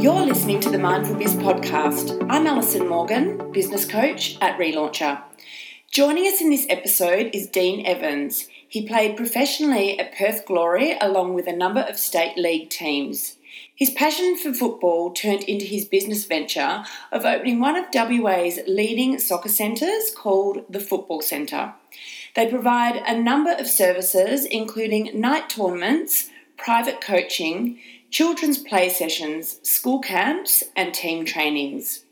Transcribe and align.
You're 0.00 0.24
listening 0.24 0.60
to 0.60 0.70
the 0.70 0.78
Mindful 0.78 1.16
Biz 1.16 1.34
podcast. 1.34 2.26
I'm 2.30 2.46
Alison 2.46 2.88
Morgan, 2.88 3.52
business 3.52 3.84
coach 3.84 4.38
at 4.40 4.58
Relauncher. 4.58 5.22
Joining 5.90 6.26
us 6.26 6.40
in 6.40 6.48
this 6.48 6.64
episode 6.70 7.28
is 7.34 7.46
Dean 7.46 7.84
Evans. 7.84 8.48
He 8.66 8.88
played 8.88 9.14
professionally 9.14 10.00
at 10.00 10.16
Perth 10.16 10.46
Glory 10.46 10.96
along 11.02 11.34
with 11.34 11.46
a 11.46 11.52
number 11.54 11.80
of 11.82 11.98
state 11.98 12.38
league 12.38 12.70
teams. 12.70 13.36
His 13.74 13.90
passion 13.90 14.38
for 14.38 14.54
football 14.54 15.12
turned 15.12 15.42
into 15.42 15.66
his 15.66 15.84
business 15.84 16.24
venture 16.24 16.82
of 17.12 17.26
opening 17.26 17.60
one 17.60 17.76
of 17.76 17.92
WA's 17.92 18.58
leading 18.66 19.18
soccer 19.18 19.50
centres 19.50 20.10
called 20.16 20.64
the 20.70 20.80
Football 20.80 21.20
Centre. 21.20 21.74
They 22.34 22.48
provide 22.48 22.96
a 23.06 23.20
number 23.20 23.52
of 23.52 23.66
services, 23.66 24.46
including 24.46 25.20
night 25.20 25.50
tournaments, 25.50 26.30
private 26.56 27.02
coaching, 27.02 27.78
children's 28.10 28.58
play 28.58 28.88
sessions, 28.88 29.60
school 29.62 30.00
camps, 30.00 30.64
and 30.74 30.92
team 30.92 31.24
trainings. 31.24 32.04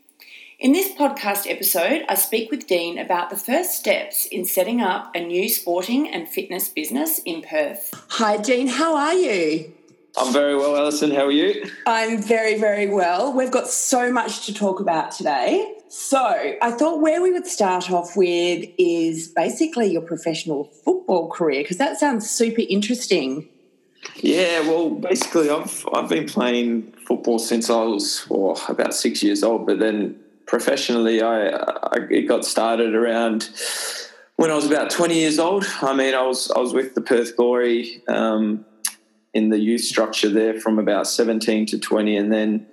In 0.57 0.71
this 0.71 0.93
podcast 0.93 1.49
episode, 1.49 2.03
I 2.09 2.15
speak 2.15 2.51
with 2.51 2.67
Dean 2.67 2.97
about 2.97 3.29
the 3.29 3.37
first 3.37 3.73
steps 3.73 4.25
in 4.25 4.45
setting 4.45 4.81
up 4.81 5.13
a 5.15 5.19
new 5.19 5.47
sporting 5.49 6.09
and 6.09 6.27
fitness 6.27 6.69
business 6.69 7.19
in 7.19 7.41
Perth. 7.41 7.91
Hi, 8.11 8.37
Dean, 8.37 8.67
how 8.67 8.95
are 8.95 9.13
you? 9.13 9.73
I'm 10.17 10.33
very 10.33 10.55
well, 10.55 10.75
Alison. 10.75 11.11
How 11.11 11.25
are 11.25 11.31
you? 11.31 11.69
I'm 11.85 12.21
very, 12.21 12.57
very 12.57 12.87
well. 12.87 13.31
We've 13.31 13.51
got 13.51 13.67
so 13.67 14.11
much 14.11 14.45
to 14.47 14.53
talk 14.53 14.79
about 14.79 15.11
today. 15.11 15.75
So, 15.87 16.19
I 16.61 16.71
thought 16.71 17.01
where 17.01 17.21
we 17.21 17.31
would 17.31 17.47
start 17.47 17.89
off 17.89 18.15
with 18.15 18.69
is 18.77 19.27
basically 19.29 19.91
your 19.91 20.01
professional 20.01 20.65
football 20.65 21.29
career, 21.29 21.63
because 21.63 21.77
that 21.77 21.99
sounds 21.99 22.29
super 22.29 22.61
interesting. 22.67 23.49
Yeah, 24.21 24.61
well, 24.61 24.89
basically, 24.91 25.49
I've 25.49 25.85
I've 25.93 26.09
been 26.09 26.27
playing 26.27 26.93
football 27.05 27.39
since 27.39 27.69
I 27.69 27.83
was 27.83 28.25
well, 28.29 28.61
about 28.67 28.93
six 28.93 29.23
years 29.23 29.43
old, 29.43 29.65
but 29.65 29.79
then 29.79 30.19
professionally, 30.45 31.21
I, 31.21 31.47
I 31.47 31.97
it 32.09 32.27
got 32.27 32.45
started 32.45 32.95
around 32.95 33.49
when 34.35 34.51
I 34.51 34.55
was 34.55 34.65
about 34.65 34.89
twenty 34.89 35.19
years 35.19 35.39
old. 35.39 35.65
I 35.81 35.93
mean, 35.93 36.13
I 36.15 36.21
was 36.21 36.51
I 36.51 36.59
was 36.59 36.73
with 36.73 36.95
the 36.95 37.01
Perth 37.01 37.35
Glory. 37.35 38.03
Um, 38.07 38.65
in 39.33 39.49
the 39.49 39.59
youth 39.59 39.81
structure 39.81 40.29
there 40.29 40.59
from 40.59 40.79
about 40.79 41.07
17 41.07 41.67
to 41.67 41.79
20 41.79 42.17
and 42.17 42.31
then 42.31 42.65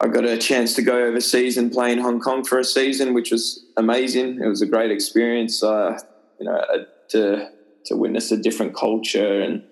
I 0.00 0.06
got 0.06 0.24
a 0.24 0.38
chance 0.38 0.74
to 0.74 0.82
go 0.82 1.04
overseas 1.04 1.58
and 1.58 1.72
play 1.72 1.92
in 1.92 1.98
Hong 1.98 2.20
Kong 2.20 2.44
for 2.44 2.58
a 2.58 2.64
season 2.64 3.14
which 3.14 3.32
was 3.32 3.64
amazing 3.76 4.40
it 4.40 4.46
was 4.46 4.62
a 4.62 4.66
great 4.66 4.90
experience 4.90 5.62
uh, 5.62 5.98
you 6.38 6.46
know 6.46 6.54
uh, 6.54 6.84
to 7.10 7.50
to 7.86 7.96
witness 7.96 8.30
a 8.30 8.36
different 8.36 8.76
culture 8.76 9.40
and 9.40 9.62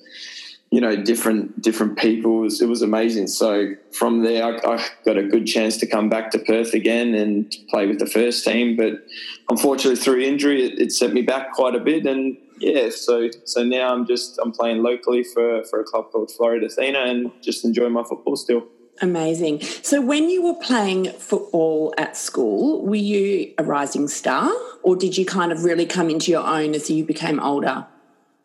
you 0.71 0.81
know 0.81 0.97
different 0.97 1.63
different 1.63 1.97
people 1.97 2.39
it 2.39 2.43
was, 2.43 2.63
it 2.63 2.69
was 2.69 2.83
amazing 2.83 3.27
so 3.27 3.73
from 3.93 4.23
there 4.23 4.45
I, 4.45 4.75
I, 4.75 4.87
got 5.05 5.17
a 5.17 5.23
good 5.23 5.47
chance 5.47 5.77
to 5.79 5.87
come 5.87 6.09
back 6.09 6.33
to 6.33 6.39
Perth 6.39 6.75
again 6.75 7.15
and 7.15 7.55
play 7.71 7.87
with 7.87 7.99
the 7.99 8.07
first 8.07 8.45
team 8.45 8.77
but 8.77 8.95
unfortunately 9.49 9.97
through 9.97 10.21
injury 10.21 10.67
it, 10.67 10.79
it 10.79 10.93
set 10.93 11.13
me 11.13 11.23
back 11.23 11.53
quite 11.53 11.75
a 11.75 11.81
bit 11.81 12.05
and 12.05 12.37
yeah, 12.59 12.89
so 12.91 13.29
so 13.45 13.63
now 13.63 13.93
I'm 13.93 14.07
just 14.07 14.39
I'm 14.43 14.53
playing 14.53 14.83
locally 14.83 15.23
for 15.23 15.65
for 15.65 15.81
a 15.81 15.85
club 15.85 16.11
called 16.11 16.31
Floreat 16.31 16.65
Athena 16.65 17.01
and 17.01 17.31
just 17.43 17.65
enjoying 17.65 17.93
my 17.93 18.03
football 18.03 18.37
still. 18.37 18.67
Amazing. 19.03 19.61
So 19.61 20.01
when 20.01 20.31
you 20.31 20.43
were 20.43 20.55
playing 20.55 21.13
football 21.13 21.93
at 21.99 22.17
school, 22.17 22.83
were 22.83 22.95
you 22.95 23.53
a 23.59 23.65
rising 23.65 24.09
star, 24.09 24.51
or 24.83 24.97
did 24.97 25.19
you 25.19 25.27
kind 25.27 25.53
of 25.53 25.65
really 25.65 25.85
come 25.85 26.09
into 26.09 26.31
your 26.31 26.47
own 26.47 26.75
as 26.75 26.89
you 26.89 27.05
became 27.05 27.39
older? 27.39 27.87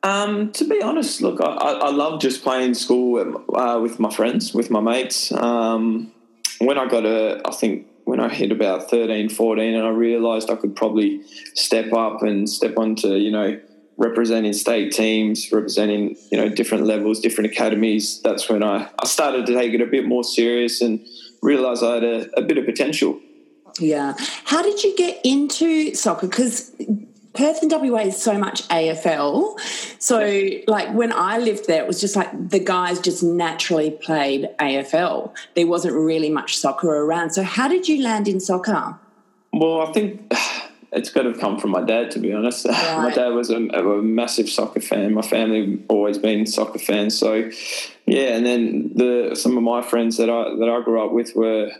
Um, 0.03 0.51
to 0.53 0.65
be 0.65 0.81
honest, 0.81 1.21
look, 1.21 1.39
I, 1.41 1.45
I 1.45 1.91
love 1.91 2.21
just 2.21 2.43
playing 2.43 2.73
school 2.73 3.43
uh, 3.55 3.79
with 3.79 3.99
my 3.99 4.09
friends, 4.09 4.53
with 4.53 4.71
my 4.71 4.79
mates. 4.79 5.31
Um, 5.31 6.11
when 6.59 6.77
I 6.77 6.87
got 6.87 7.05
a, 7.05 7.41
I 7.45 7.51
think 7.51 7.87
when 8.05 8.19
I 8.19 8.29
hit 8.29 8.51
about 8.51 8.89
13, 8.89 9.29
14, 9.29 9.75
and 9.75 9.85
I 9.85 9.89
realised 9.89 10.49
I 10.49 10.55
could 10.55 10.75
probably 10.75 11.21
step 11.53 11.93
up 11.93 12.23
and 12.23 12.49
step 12.49 12.77
onto, 12.77 13.13
you 13.13 13.31
know, 13.31 13.59
representing 13.97 14.53
state 14.53 14.91
teams, 14.91 15.51
representing 15.51 16.17
you 16.31 16.37
know 16.37 16.49
different 16.49 16.85
levels, 16.85 17.19
different 17.19 17.51
academies. 17.51 18.21
That's 18.23 18.49
when 18.49 18.63
I, 18.63 18.89
I 18.97 19.05
started 19.05 19.45
to 19.45 19.53
take 19.53 19.73
it 19.73 19.81
a 19.81 19.85
bit 19.85 20.05
more 20.05 20.23
serious 20.23 20.81
and 20.81 21.05
realised 21.43 21.83
I 21.83 21.95
had 21.95 22.03
a, 22.03 22.39
a 22.39 22.41
bit 22.41 22.57
of 22.57 22.65
potential. 22.65 23.19
Yeah. 23.79 24.15
How 24.45 24.61
did 24.61 24.83
you 24.83 24.95
get 24.97 25.21
into 25.23 25.93
soccer? 25.93 26.27
Because 26.27 26.71
Perth 27.33 27.61
and 27.61 27.71
WA 27.71 27.99
is 27.99 28.21
so 28.21 28.37
much 28.37 28.67
AFL. 28.67 29.59
So, 29.99 30.49
like 30.67 30.93
when 30.93 31.13
I 31.13 31.37
lived 31.37 31.67
there, 31.67 31.81
it 31.81 31.87
was 31.87 32.01
just 32.01 32.15
like 32.15 32.49
the 32.49 32.59
guys 32.59 32.99
just 32.99 33.23
naturally 33.23 33.91
played 33.91 34.49
AFL. 34.59 35.33
There 35.55 35.67
wasn't 35.67 35.95
really 35.95 36.29
much 36.29 36.57
soccer 36.57 36.89
around. 36.89 37.31
So, 37.31 37.43
how 37.43 37.67
did 37.67 37.87
you 37.87 38.03
land 38.03 38.27
in 38.27 38.39
soccer? 38.39 38.99
Well, 39.53 39.81
I 39.87 39.93
think 39.93 40.33
it's 40.91 41.09
got 41.09 41.23
to 41.23 41.33
come 41.33 41.57
from 41.57 41.71
my 41.71 41.81
dad, 41.81 42.11
to 42.11 42.19
be 42.19 42.33
honest. 42.33 42.65
Right. 42.69 42.97
my 42.97 43.11
dad 43.11 43.29
was 43.29 43.49
a, 43.49 43.55
a, 43.55 44.01
massive 44.01 44.49
soccer 44.49 44.81
fan. 44.81 45.13
My 45.13 45.21
family 45.21 45.81
always 45.87 46.17
been 46.17 46.45
soccer 46.45 46.79
fans. 46.79 47.17
So, 47.17 47.49
yeah, 48.05 48.35
and 48.35 48.45
then 48.45 48.91
the 48.95 49.35
some 49.35 49.55
of 49.55 49.63
my 49.63 49.81
friends 49.81 50.17
that 50.17 50.29
I 50.29 50.55
that 50.59 50.69
I 50.69 50.83
grew 50.83 51.03
up 51.03 51.13
with 51.13 51.33
were 51.35 51.71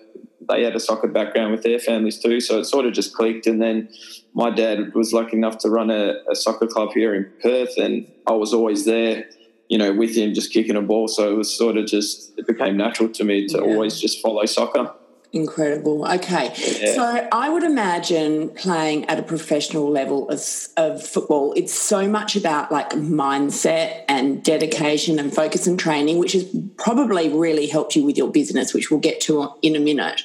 they 0.51 0.63
had 0.63 0.75
a 0.75 0.79
soccer 0.79 1.07
background 1.07 1.51
with 1.51 1.63
their 1.63 1.79
families 1.79 2.19
too. 2.19 2.39
So 2.39 2.59
it 2.59 2.65
sort 2.65 2.85
of 2.85 2.93
just 2.93 3.13
clicked. 3.13 3.47
And 3.47 3.61
then 3.61 3.89
my 4.33 4.49
dad 4.49 4.93
was 4.93 5.13
lucky 5.13 5.37
enough 5.37 5.57
to 5.59 5.69
run 5.69 5.89
a, 5.89 6.15
a 6.29 6.35
soccer 6.35 6.67
club 6.67 6.89
here 6.93 7.15
in 7.15 7.31
Perth, 7.41 7.77
and 7.77 8.07
I 8.27 8.33
was 8.33 8.53
always 8.53 8.85
there. 8.85 9.29
You 9.69 9.77
know, 9.77 9.93
with 9.93 10.17
him 10.17 10.33
just 10.33 10.51
kicking 10.51 10.75
a 10.75 10.81
ball. 10.81 11.07
So 11.07 11.31
it 11.31 11.37
was 11.37 11.55
sort 11.57 11.77
of 11.77 11.85
just, 11.85 12.37
it 12.37 12.45
became 12.45 12.75
natural 12.75 13.07
to 13.07 13.23
me 13.23 13.47
to 13.47 13.57
yeah. 13.57 13.63
always 13.63 14.01
just 14.01 14.21
follow 14.21 14.45
soccer. 14.45 14.93
Incredible. 15.33 16.05
Okay. 16.05 16.51
Yeah. 16.57 16.93
So 16.93 17.27
I 17.31 17.47
would 17.47 17.63
imagine 17.63 18.49
playing 18.49 19.05
at 19.05 19.17
a 19.17 19.23
professional 19.23 19.89
level 19.89 20.27
of, 20.27 20.43
of, 20.75 21.01
football, 21.01 21.53
it's 21.53 21.73
so 21.73 22.05
much 22.05 22.35
about 22.35 22.69
like 22.69 22.89
mindset 22.89 24.03
and 24.09 24.43
dedication 24.43 25.19
and 25.19 25.33
focus 25.33 25.67
and 25.67 25.79
training, 25.79 26.17
which 26.17 26.33
has 26.33 26.45
probably 26.75 27.29
really 27.29 27.67
helped 27.67 27.95
you 27.95 28.03
with 28.03 28.17
your 28.17 28.29
business, 28.29 28.73
which 28.73 28.91
we'll 28.91 28.99
get 28.99 29.21
to 29.21 29.47
in 29.61 29.77
a 29.77 29.79
minute. 29.79 30.21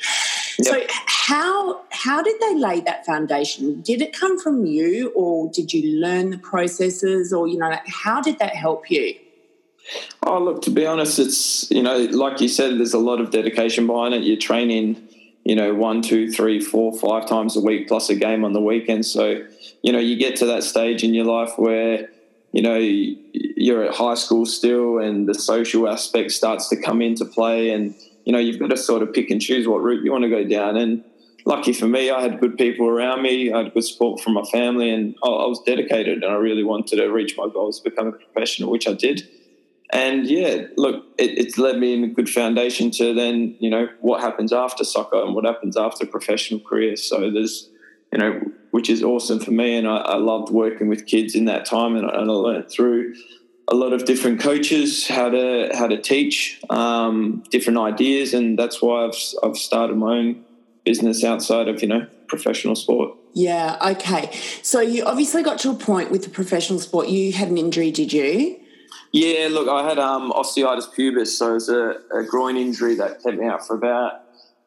Yep. 0.58 0.66
So 0.66 0.86
how 1.06 1.82
how 1.90 2.20
did 2.20 2.40
they 2.40 2.56
lay 2.56 2.80
that 2.80 3.06
foundation? 3.06 3.82
Did 3.82 4.02
it 4.02 4.12
come 4.12 4.40
from 4.40 4.66
you 4.66 5.12
or 5.14 5.48
did 5.52 5.72
you 5.72 6.00
learn 6.00 6.30
the 6.30 6.38
processes 6.38 7.32
or 7.32 7.46
you 7.46 7.58
know 7.58 7.76
how 7.86 8.20
did 8.20 8.40
that 8.40 8.56
help 8.56 8.90
you? 8.90 9.14
Oh, 10.24 10.42
look, 10.42 10.62
to 10.62 10.70
be 10.70 10.86
honest, 10.86 11.18
it's, 11.18 11.70
you 11.70 11.82
know, 11.82 11.98
like 11.98 12.40
you 12.40 12.48
said, 12.48 12.78
there's 12.78 12.94
a 12.94 12.98
lot 12.98 13.20
of 13.20 13.30
dedication 13.30 13.86
behind 13.86 14.14
it. 14.14 14.24
You're 14.24 14.36
training, 14.36 15.08
you 15.44 15.54
know, 15.54 15.74
one, 15.74 16.02
two, 16.02 16.30
three, 16.30 16.60
four, 16.60 16.92
five 16.92 17.26
times 17.28 17.56
a 17.56 17.60
week 17.60 17.86
plus 17.86 18.10
a 18.10 18.14
game 18.14 18.44
on 18.44 18.52
the 18.52 18.60
weekend. 18.60 19.06
So, 19.06 19.46
you 19.82 19.92
know, 19.92 20.00
you 20.00 20.16
get 20.16 20.36
to 20.36 20.46
that 20.46 20.64
stage 20.64 21.04
in 21.04 21.14
your 21.14 21.26
life 21.26 21.52
where, 21.56 22.10
you 22.52 22.62
know, 22.62 22.76
you're 22.76 23.84
at 23.84 23.94
high 23.94 24.14
school 24.14 24.46
still 24.46 24.98
and 24.98 25.28
the 25.28 25.34
social 25.34 25.88
aspect 25.88 26.32
starts 26.32 26.68
to 26.70 26.76
come 26.76 27.00
into 27.00 27.24
play. 27.24 27.70
And, 27.70 27.94
you 28.24 28.32
know, 28.32 28.38
you've 28.38 28.58
got 28.58 28.70
to 28.70 28.76
sort 28.76 29.02
of 29.02 29.12
pick 29.12 29.30
and 29.30 29.40
choose 29.40 29.68
what 29.68 29.82
route 29.82 30.04
you 30.04 30.10
want 30.10 30.24
to 30.24 30.30
go 30.30 30.44
down. 30.44 30.76
And, 30.76 31.04
lucky 31.44 31.72
for 31.72 31.86
me, 31.86 32.10
I 32.10 32.20
had 32.20 32.40
good 32.40 32.58
people 32.58 32.88
around 32.88 33.22
me. 33.22 33.52
I 33.52 33.62
had 33.62 33.72
good 33.72 33.84
support 33.84 34.20
from 34.20 34.34
my 34.34 34.42
family, 34.50 34.90
and 34.90 35.14
I, 35.22 35.28
was 35.28 35.62
dedicated. 35.64 36.24
And 36.24 36.32
I 36.32 36.34
really 36.34 36.64
wanted 36.64 36.96
to 36.96 37.06
reach 37.06 37.36
my 37.38 37.48
goals, 37.48 37.78
become 37.78 38.08
a 38.08 38.12
professional, 38.12 38.70
which 38.70 38.88
I 38.88 38.92
did 38.92 39.28
and 39.90 40.26
yeah, 40.26 40.64
look, 40.76 41.04
it, 41.18 41.38
it's 41.38 41.58
led 41.58 41.78
me 41.78 41.94
in 41.94 42.04
a 42.04 42.08
good 42.08 42.28
foundation 42.28 42.90
to 42.92 43.14
then, 43.14 43.56
you 43.60 43.70
know, 43.70 43.88
what 44.00 44.20
happens 44.20 44.52
after 44.52 44.84
soccer 44.84 45.22
and 45.22 45.34
what 45.34 45.44
happens 45.44 45.76
after 45.76 46.06
professional 46.06 46.60
career. 46.60 46.96
So 46.96 47.30
there's, 47.30 47.70
you 48.12 48.18
know, 48.18 48.40
which 48.72 48.90
is 48.90 49.02
awesome 49.02 49.38
for 49.38 49.52
me. 49.52 49.76
And 49.76 49.86
I, 49.86 49.98
I 49.98 50.16
loved 50.16 50.50
working 50.50 50.88
with 50.88 51.06
kids 51.06 51.34
in 51.34 51.44
that 51.44 51.64
time. 51.66 51.94
And 51.96 52.06
I, 52.06 52.20
and 52.20 52.30
I 52.30 52.34
learned 52.34 52.70
through 52.70 53.14
a 53.68 53.74
lot 53.74 53.92
of 53.92 54.04
different 54.04 54.40
coaches 54.40 55.08
how 55.08 55.28
to 55.28 55.70
how 55.74 55.86
to 55.86 56.00
teach 56.00 56.60
um, 56.70 57.42
different 57.50 57.78
ideas, 57.78 58.32
and 58.32 58.58
that's 58.58 58.80
why 58.80 59.04
I've 59.04 59.16
I've 59.42 59.56
started 59.56 59.96
my 59.96 60.18
own 60.18 60.44
business 60.84 61.24
outside 61.24 61.68
of 61.68 61.82
you 61.82 61.88
know 61.88 62.06
professional 62.28 62.76
sport. 62.76 63.16
Yeah. 63.34 63.76
Okay. 63.92 64.30
So 64.62 64.80
you 64.80 65.04
obviously 65.04 65.42
got 65.42 65.58
to 65.60 65.70
a 65.70 65.74
point 65.74 66.10
with 66.10 66.22
the 66.22 66.30
professional 66.30 66.78
sport. 66.78 67.08
You 67.08 67.32
had 67.32 67.48
an 67.48 67.58
injury, 67.58 67.90
did 67.90 68.12
you? 68.12 68.60
Yeah, 69.16 69.48
look, 69.50 69.66
I 69.66 69.88
had 69.88 69.98
um, 69.98 70.30
osteitis 70.30 70.92
pubis, 70.94 71.28
so 71.28 71.52
it 71.52 71.54
was 71.54 71.68
a, 71.70 72.00
a, 72.14 72.22
groin 72.22 72.58
injury 72.58 72.96
that 72.96 73.22
kept 73.22 73.38
me 73.38 73.46
out 73.46 73.66
for 73.66 73.74
about 73.74 74.20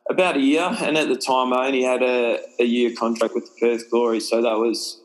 about 0.10 0.38
a 0.38 0.40
year. 0.40 0.76
And 0.82 0.98
at 0.98 1.08
the 1.08 1.16
time, 1.16 1.54
I 1.54 1.68
only 1.68 1.84
had 1.84 2.02
a, 2.02 2.40
a 2.60 2.64
year 2.64 2.96
contract 2.98 3.36
with 3.36 3.46
the 3.46 3.52
Perth 3.62 3.92
Glory, 3.92 4.20
so 4.20 4.42
that 4.42 4.58
was 4.58 5.00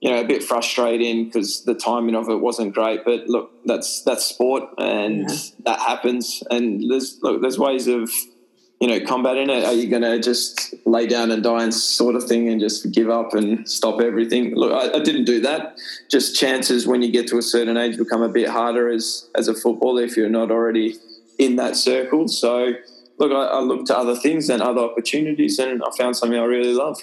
you 0.00 0.10
know 0.10 0.18
a 0.18 0.24
bit 0.24 0.42
frustrating 0.42 1.26
because 1.26 1.62
the 1.64 1.74
timing 1.74 2.14
of 2.14 2.30
it 2.30 2.40
wasn't 2.40 2.72
great. 2.72 3.04
But 3.04 3.28
look, 3.28 3.50
that's 3.66 4.02
that's 4.02 4.24
sport, 4.24 4.62
and 4.78 5.28
yeah. 5.28 5.36
that 5.66 5.80
happens. 5.80 6.42
And 6.50 6.90
there's 6.90 7.18
look, 7.22 7.42
there's 7.42 7.58
ways 7.58 7.88
of 7.88 8.10
you 8.80 8.88
know, 8.88 9.00
combating 9.00 9.48
it? 9.48 9.64
Are 9.64 9.72
you 9.72 9.88
going 9.88 10.02
to 10.02 10.18
just 10.20 10.74
lay 10.84 11.06
down 11.06 11.30
and 11.30 11.42
die 11.42 11.62
and 11.62 11.72
sort 11.72 12.14
of 12.14 12.24
thing 12.24 12.48
and 12.48 12.60
just 12.60 12.92
give 12.92 13.08
up 13.08 13.32
and 13.32 13.68
stop 13.68 14.00
everything? 14.00 14.54
Look, 14.54 14.72
I, 14.72 14.98
I, 14.98 15.02
didn't 15.02 15.24
do 15.24 15.40
that. 15.40 15.78
Just 16.10 16.38
chances 16.38 16.86
when 16.86 17.00
you 17.00 17.10
get 17.10 17.26
to 17.28 17.38
a 17.38 17.42
certain 17.42 17.76
age 17.76 17.96
become 17.96 18.22
a 18.22 18.28
bit 18.28 18.48
harder 18.48 18.90
as 18.90 19.28
as 19.34 19.48
a 19.48 19.54
footballer 19.54 20.02
if 20.02 20.16
you're 20.16 20.28
not 20.28 20.50
already 20.50 20.96
in 21.38 21.56
that 21.56 21.76
circle. 21.76 22.28
So 22.28 22.74
look, 23.18 23.32
I, 23.32 23.46
I 23.46 23.60
looked 23.60 23.86
to 23.86 23.96
other 23.96 24.16
things 24.16 24.50
and 24.50 24.62
other 24.62 24.82
opportunities, 24.82 25.58
and 25.58 25.82
I 25.82 25.90
found 25.96 26.16
something 26.16 26.38
I 26.38 26.44
really 26.44 26.74
love. 26.74 27.02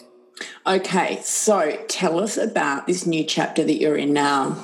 Okay, 0.65 1.19
so 1.23 1.83
tell 1.87 2.19
us 2.19 2.37
about 2.37 2.87
this 2.87 3.05
new 3.05 3.23
chapter 3.23 3.63
that 3.63 3.75
you're 3.75 3.97
in 3.97 4.13
now. 4.13 4.57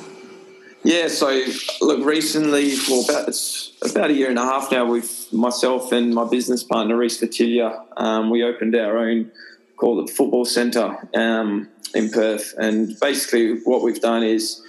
Yeah, 0.84 1.10
so 1.10 1.44
look, 1.82 2.06
recently, 2.06 2.74
well, 2.90 3.04
about 3.04 3.28
it's 3.28 3.74
about 3.84 4.12
a 4.12 4.14
year 4.14 4.30
and 4.30 4.40
a 4.40 4.44
half 4.44 4.72
now, 4.72 4.90
with 4.90 5.32
myself 5.34 5.92
and 5.92 6.14
my 6.16 6.26
business 6.26 6.64
partner 6.64 6.96
Reese 6.96 7.20
Vatilia, 7.20 7.84
um, 7.98 8.30
we 8.30 8.44
opened 8.44 8.76
our 8.76 8.98
own, 8.98 9.30
called 9.76 10.08
it 10.08 10.14
Football 10.16 10.46
Centre 10.46 10.98
um, 11.16 11.68
in 11.94 12.10
Perth, 12.10 12.54
and 12.58 12.98
basically 13.02 13.60
what 13.66 13.84
we've 13.84 14.00
done 14.00 14.24
is 14.24 14.62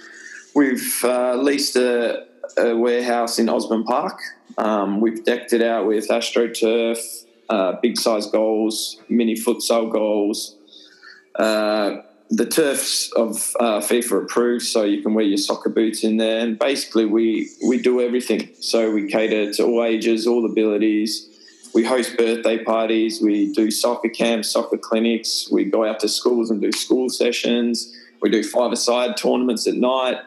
we've 0.53 1.01
uh, 1.05 1.35
leased 1.35 1.77
a, 1.77 2.25
a, 2.57 2.75
warehouse 2.75 3.39
in 3.39 3.47
Osborne 3.47 3.85
Park. 3.85 4.19
Um, 4.57 4.99
we've 4.99 5.23
decked 5.23 5.53
it 5.53 5.61
out 5.61 5.87
with 5.87 6.09
AstroTurf, 6.09 7.25
uh, 7.49 7.73
big 7.81 7.97
size 7.97 8.27
goals, 8.27 8.97
mini 9.07 9.35
futsal 9.35 9.89
goals. 9.89 10.57
Uh, 11.35 12.01
the 12.31 12.45
turfs 12.45 13.11
of 13.11 13.53
uh, 13.59 13.79
FIFA 13.81 14.23
approved, 14.23 14.65
so 14.65 14.83
you 14.83 15.03
can 15.03 15.13
wear 15.13 15.25
your 15.25 15.37
soccer 15.37 15.69
boots 15.69 16.03
in 16.03 16.15
there. 16.15 16.39
And 16.39 16.57
basically, 16.57 17.05
we 17.05 17.49
we 17.67 17.77
do 17.77 17.99
everything. 17.99 18.49
So 18.61 18.91
we 18.91 19.07
cater 19.11 19.53
to 19.53 19.63
all 19.65 19.83
ages, 19.83 20.25
all 20.25 20.45
abilities. 20.45 21.27
We 21.73 21.83
host 21.83 22.17
birthday 22.17 22.63
parties. 22.63 23.21
We 23.21 23.53
do 23.53 23.69
soccer 23.69 24.09
camps, 24.09 24.49
soccer 24.49 24.77
clinics. 24.77 25.49
We 25.51 25.65
go 25.65 25.85
out 25.85 25.99
to 25.99 26.07
schools 26.07 26.49
and 26.49 26.61
do 26.61 26.71
school 26.71 27.09
sessions. 27.09 27.93
We 28.21 28.29
do 28.29 28.43
five-a-side 28.43 29.17
tournaments 29.17 29.67
at 29.67 29.75
night, 29.75 30.17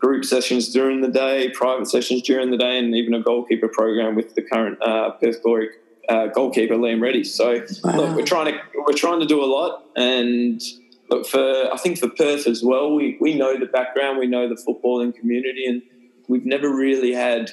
group 0.00 0.24
sessions 0.24 0.72
during 0.72 1.00
the 1.00 1.08
day, 1.08 1.50
private 1.50 1.88
sessions 1.88 2.22
during 2.22 2.50
the 2.50 2.56
day, 2.56 2.78
and 2.78 2.94
even 2.94 3.14
a 3.14 3.20
goalkeeper 3.20 3.68
program 3.68 4.14
with 4.14 4.34
the 4.34 4.42
current 4.42 4.80
uh, 4.82 5.10
Perth 5.10 5.42
Glory 5.42 5.68
uh, 6.08 6.26
goalkeeper 6.26 6.74
Liam 6.74 7.00
Reddy. 7.00 7.24
So 7.24 7.64
wow. 7.84 7.96
look, 7.96 8.16
we're 8.16 8.24
trying 8.24 8.52
to 8.52 8.60
we're 8.74 8.94
trying 8.94 9.20
to 9.20 9.26
do 9.26 9.42
a 9.42 9.46
lot 9.46 9.84
and 9.96 10.60
but 11.12 11.28
for 11.28 11.68
I 11.70 11.76
think 11.76 11.98
for 11.98 12.08
Perth 12.08 12.46
as 12.46 12.62
well, 12.62 12.94
we, 12.94 13.18
we 13.20 13.34
know 13.34 13.58
the 13.58 13.66
background, 13.66 14.18
we 14.18 14.26
know 14.26 14.48
the 14.48 14.54
footballing 14.54 15.14
community, 15.14 15.66
and 15.66 15.82
we've 16.26 16.46
never 16.46 16.74
really 16.74 17.12
had, 17.12 17.50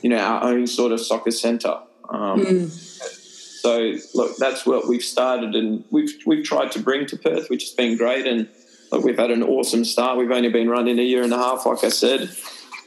you 0.00 0.08
know, 0.08 0.16
our 0.16 0.44
own 0.44 0.66
sort 0.66 0.92
of 0.92 1.00
soccer 1.00 1.30
centre. 1.30 1.76
Um, 2.08 2.40
mm. 2.40 2.70
So 2.70 3.96
look, 4.14 4.38
that's 4.38 4.64
what 4.64 4.88
we've 4.88 5.04
started, 5.04 5.54
and 5.54 5.84
we've 5.90 6.10
we've 6.24 6.42
tried 6.42 6.72
to 6.72 6.78
bring 6.78 7.04
to 7.08 7.18
Perth, 7.18 7.50
which 7.50 7.64
has 7.64 7.72
been 7.72 7.98
great, 7.98 8.26
and 8.26 8.48
look, 8.90 9.04
we've 9.04 9.18
had 9.18 9.30
an 9.30 9.42
awesome 9.42 9.84
start. 9.84 10.16
We've 10.16 10.30
only 10.30 10.48
been 10.48 10.70
running 10.70 10.98
a 10.98 11.02
year 11.02 11.22
and 11.22 11.34
a 11.34 11.36
half, 11.36 11.66
like 11.66 11.84
I 11.84 11.90
said, 11.90 12.30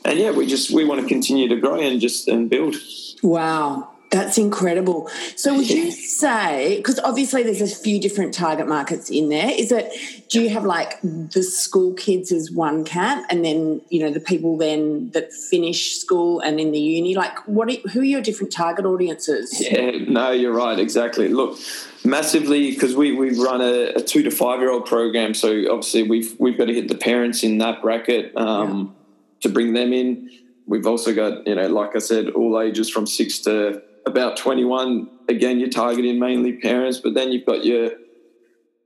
and 0.05 0.17
yeah, 0.17 0.31
we 0.31 0.47
just 0.47 0.71
we 0.71 0.85
want 0.85 1.01
to 1.01 1.07
continue 1.07 1.47
to 1.49 1.57
grow 1.57 1.79
and 1.79 2.01
just 2.01 2.27
and 2.27 2.49
build. 2.49 2.77
Wow. 3.21 3.91
That's 4.11 4.39
incredible. 4.39 5.07
So, 5.35 5.55
would 5.55 5.69
you 5.69 5.91
say, 5.91 6.77
because 6.77 6.99
obviously 6.99 7.43
there's 7.43 7.61
a 7.61 7.67
few 7.67 8.01
different 8.01 8.33
target 8.33 8.67
markets 8.67 9.11
in 9.11 9.29
there, 9.29 9.51
is 9.51 9.71
it, 9.71 9.91
do 10.29 10.41
you 10.41 10.49
have 10.49 10.65
like 10.65 10.99
the 11.01 11.43
school 11.43 11.93
kids 11.93 12.31
as 12.31 12.49
one 12.49 12.83
camp 12.85 13.27
and 13.29 13.45
then, 13.45 13.81
you 13.89 13.99
know, 13.99 14.09
the 14.09 14.19
people 14.19 14.57
then 14.57 15.11
that 15.11 15.31
finish 15.31 15.97
school 15.97 16.39
and 16.39 16.59
in 16.59 16.71
the 16.71 16.79
uni? 16.79 17.13
Like, 17.13 17.37
what, 17.47 17.69
are, 17.69 17.89
who 17.89 17.99
are 17.99 18.05
your 18.05 18.21
different 18.21 18.51
target 18.51 18.83
audiences? 18.85 19.61
Yeah, 19.69 19.91
no, 20.07 20.31
you're 20.31 20.53
right, 20.53 20.79
exactly. 20.79 21.27
Look, 21.27 21.59
massively, 22.03 22.71
because 22.71 22.95
we, 22.95 23.11
we 23.11 23.39
run 23.39 23.61
a, 23.61 23.89
a, 23.95 24.01
two 24.01 24.23
to 24.23 24.31
five 24.31 24.59
year 24.59 24.71
old 24.71 24.87
program. 24.87 25.35
So, 25.35 25.71
obviously, 25.71 26.01
we've, 26.01 26.35
we've 26.39 26.57
got 26.57 26.65
to 26.65 26.73
hit 26.73 26.87
the 26.87 26.97
parents 26.97 27.43
in 27.43 27.59
that 27.59 27.83
bracket 27.83 28.35
um, 28.35 28.95
yeah. 29.37 29.41
to 29.41 29.49
bring 29.53 29.73
them 29.73 29.93
in. 29.93 30.31
We've 30.65 30.87
also 30.87 31.13
got, 31.13 31.45
you 31.45 31.53
know, 31.53 31.67
like 31.67 31.95
I 31.95 31.99
said, 31.99 32.29
all 32.29 32.59
ages 32.59 32.89
from 32.89 33.05
six 33.05 33.37
to 33.39 33.83
about 34.05 34.37
21, 34.37 35.09
again, 35.27 35.59
you're 35.59 35.69
targeting 35.69 36.19
mainly 36.19 36.53
parents, 36.53 36.97
but 36.97 37.13
then 37.13 37.31
you've 37.31 37.45
got 37.45 37.65
your 37.65 37.91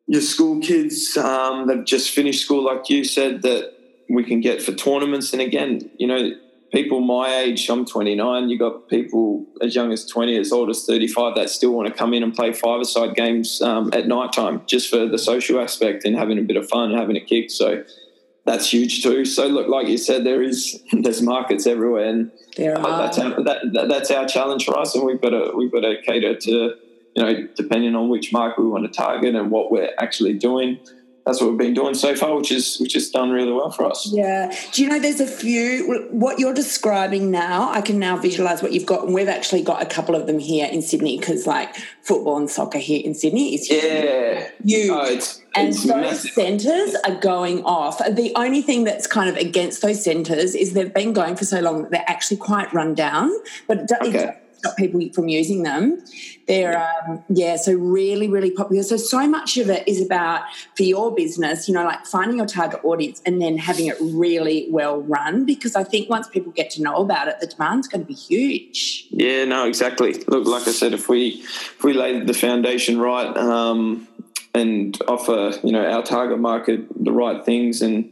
your 0.06 0.22
school 0.22 0.60
kids 0.60 1.16
um, 1.16 1.68
that 1.68 1.86
just 1.86 2.12
finished 2.12 2.44
school, 2.44 2.66
like 2.66 2.90
you 2.90 3.06
said, 3.06 3.42
that 3.44 3.74
we 4.10 4.24
can 4.24 4.42
get 4.42 4.62
for 4.62 4.74
tournaments. 4.74 5.32
And 5.32 5.42
again, 5.42 5.90
you 5.98 6.08
know, 6.08 6.32
people 6.74 7.00
my 7.00 7.36
age, 7.36 7.70
I'm 7.70 7.86
29, 7.86 8.50
You've 8.50 8.60
got 8.60 8.90
people 8.90 9.46
as 9.62 9.76
young 9.76 9.94
as 9.94 10.06
20, 10.06 10.38
as 10.38 10.52
old 10.52 10.70
as 10.70 10.86
35 10.86 11.36
that 11.36 11.50
still 11.50 11.72
want 11.72 11.88
to 11.88 11.94
come 11.94 12.14
in 12.14 12.24
and 12.24 12.34
play 12.34 12.52
five-a-side 12.52 13.16
games 13.16 13.62
um, 13.62 13.92
at 13.94 14.08
night 14.08 14.34
time 14.34 14.62
just 14.66 14.90
for 14.90 15.08
the 15.08 15.18
social 15.18 15.62
aspect 15.62 16.04
and 16.04 16.18
having 16.18 16.38
a 16.38 16.42
bit 16.42 16.58
of 16.58 16.68
fun 16.68 16.92
and 16.92 17.00
having 17.00 17.16
a 17.16 17.22
kick. 17.22 17.50
So 17.50 17.84
that's 18.46 18.72
huge 18.72 19.04
too. 19.04 19.26
So 19.26 19.48
look, 19.48 19.68
like 19.68 19.88
you 19.88 19.98
said, 19.98 20.26
there 20.26 20.42
is 20.42 20.82
there's 20.92 21.22
markets 21.22 21.66
everywhere, 21.66 22.06
and 22.06 22.32
uh, 22.60 22.80
are. 22.80 22.98
that's 22.98 23.20
our, 23.20 23.44
that, 23.44 23.74
that, 23.74 23.90
that's 23.90 24.12
our 24.12 24.28
challenge 24.28 24.66
for 24.66 24.78
us, 24.78 24.96
and 24.96 25.06
we've 25.06 25.22
got 25.22 25.30
to 25.30 25.54
we've 25.56 25.72
got 25.72 25.82
to 25.82 26.02
cater 26.02 26.36
to 26.36 26.76
you 27.16 27.24
know 27.24 27.48
depending 27.56 27.96
on 27.96 28.10
which 28.10 28.34
market 28.34 28.62
we 28.62 28.68
want 28.68 28.86
to 28.86 28.92
target 28.92 29.36
and 29.36 29.52
what 29.52 29.72
we're 29.72 29.92
actually 30.00 30.34
doing 30.34 30.80
that's 31.26 31.40
what 31.40 31.50
we've 31.52 31.58
been 31.58 31.74
doing 31.74 31.94
so 31.94 32.16
far, 32.16 32.36
which 32.36 32.52
is 32.52 32.78
which 32.80 32.94
has 32.94 33.10
done 33.10 33.30
really 33.32 33.52
well 33.52 33.72
for 33.72 33.86
us. 33.86 34.10
Yeah. 34.12 34.54
Do 34.74 34.84
you 34.84 34.90
know 34.90 35.00
there's 35.00 35.22
a 35.22 35.28
few 35.28 36.08
what 36.12 36.38
you're 36.38 36.54
describing 36.54 37.32
now? 37.32 37.72
I 37.72 37.82
can 37.82 37.98
now 37.98 38.18
visualize 38.18 38.62
what 38.62 38.74
you've 38.74 38.86
got, 38.86 39.06
and 39.06 39.14
we've 39.14 39.30
actually 39.30 39.64
got 39.64 39.82
a 39.82 39.86
couple 39.86 40.16
of 40.16 40.28
them 40.28 40.38
here 40.38 40.68
in 40.70 40.82
Sydney 40.82 41.18
because 41.18 41.48
like 41.48 41.76
football 42.02 42.38
and 42.38 42.50
soccer 42.50 42.78
here 42.78 43.02
in 43.04 43.14
Sydney 43.14 43.56
is 43.56 43.70
yeah 43.70 44.50
huge. 44.64 44.90
Oh, 44.92 45.06
it's, 45.06 45.42
and 45.56 45.70
it's 45.70 45.86
those 45.86 46.34
centres 46.34 46.96
are 47.06 47.16
going 47.16 47.64
off. 47.64 48.00
The 48.00 48.34
only 48.36 48.62
thing 48.62 48.84
that's 48.84 49.08
kind 49.08 49.30
of 49.30 49.38
against 49.38 49.82
those 49.82 50.04
centres 50.04 50.56
is 50.56 50.74
they've 50.74 50.94
been 50.94 51.14
going 51.14 51.38
for 51.38 51.46
so 51.46 51.62
long 51.62 51.84
that 51.84 51.92
they're 51.92 52.06
actually 52.08 52.38
quite 52.38 52.74
run 52.74 52.96
down. 52.96 53.32
But 53.68 53.78
it, 53.78 53.92
okay. 54.02 54.24
it 54.24 54.43
stop 54.64 54.78
people 54.78 55.02
from 55.14 55.28
using 55.28 55.64
them. 55.64 56.02
They're 56.48 56.90
um, 57.08 57.24
yeah, 57.30 57.58
so 57.58 57.74
really, 57.74 58.30
really 58.30 58.52
popular. 58.52 58.84
So 58.84 58.98
so 58.98 59.28
much 59.28 59.58
of 59.58 59.70
it 59.70 59.88
is 59.88 60.02
about 60.02 60.44
for 60.76 60.84
your 60.84 61.14
business, 61.14 61.68
you 61.68 61.74
know, 61.74 61.84
like 61.84 62.06
finding 62.06 62.38
your 62.38 62.46
target 62.46 62.80
audience 62.84 63.22
and 63.26 63.42
then 63.42 63.58
having 63.58 63.88
it 63.88 63.98
really 64.00 64.68
well 64.70 65.02
run. 65.02 65.46
Because 65.46 65.76
I 65.76 65.84
think 65.84 66.10
once 66.10 66.28
people 66.28 66.52
get 66.52 66.70
to 66.72 66.82
know 66.82 66.96
about 66.96 67.28
it, 67.28 67.40
the 67.40 67.48
demand's 67.48 67.88
going 67.88 68.02
to 68.02 68.08
be 68.08 68.14
huge. 68.14 69.08
Yeah, 69.10 69.46
no, 69.46 69.68
exactly. 69.68 70.14
Look, 70.28 70.48
like 70.48 70.68
I 70.68 70.72
said, 70.72 70.94
if 70.94 71.10
we 71.10 71.42
if 71.42 71.84
we 71.84 71.94
lay 71.94 72.20
the 72.20 72.34
foundation 72.34 73.00
right 73.00 73.36
um, 73.38 74.08
and 74.54 74.98
offer 75.08 75.54
you 75.64 75.72
know 75.72 75.86
our 75.86 76.04
target 76.04 76.40
market 76.40 76.82
the 76.96 77.12
right 77.12 77.44
things 77.46 77.82
and 77.82 78.10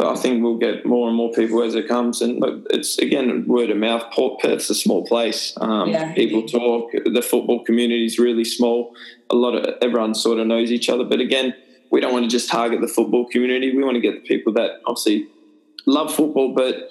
but 0.00 0.10
I 0.10 0.16
think 0.18 0.42
we'll 0.42 0.56
get 0.56 0.86
more 0.86 1.08
and 1.08 1.14
more 1.14 1.30
people 1.30 1.62
as 1.62 1.74
it 1.74 1.86
comes. 1.86 2.22
And 2.22 2.40
look, 2.40 2.66
it's 2.70 2.96
again 2.96 3.44
word 3.46 3.68
of 3.68 3.76
mouth. 3.76 4.10
Port 4.10 4.40
Perth's 4.40 4.70
a 4.70 4.74
small 4.74 5.04
place. 5.04 5.52
Um, 5.60 5.90
yeah. 5.90 6.14
People 6.14 6.46
talk. 6.46 6.92
The 6.92 7.20
football 7.20 7.62
community 7.64 8.06
is 8.06 8.18
really 8.18 8.46
small. 8.46 8.96
A 9.28 9.34
lot 9.34 9.54
of 9.54 9.76
everyone 9.82 10.14
sort 10.14 10.38
of 10.38 10.46
knows 10.46 10.72
each 10.72 10.88
other. 10.88 11.04
But 11.04 11.20
again, 11.20 11.54
we 11.90 12.00
don't 12.00 12.14
want 12.14 12.24
to 12.24 12.30
just 12.30 12.48
target 12.48 12.80
the 12.80 12.88
football 12.88 13.26
community. 13.28 13.76
We 13.76 13.84
want 13.84 13.96
to 13.96 14.00
get 14.00 14.14
the 14.14 14.26
people 14.26 14.54
that 14.54 14.80
obviously 14.86 15.28
love 15.84 16.14
football, 16.14 16.54
but 16.54 16.90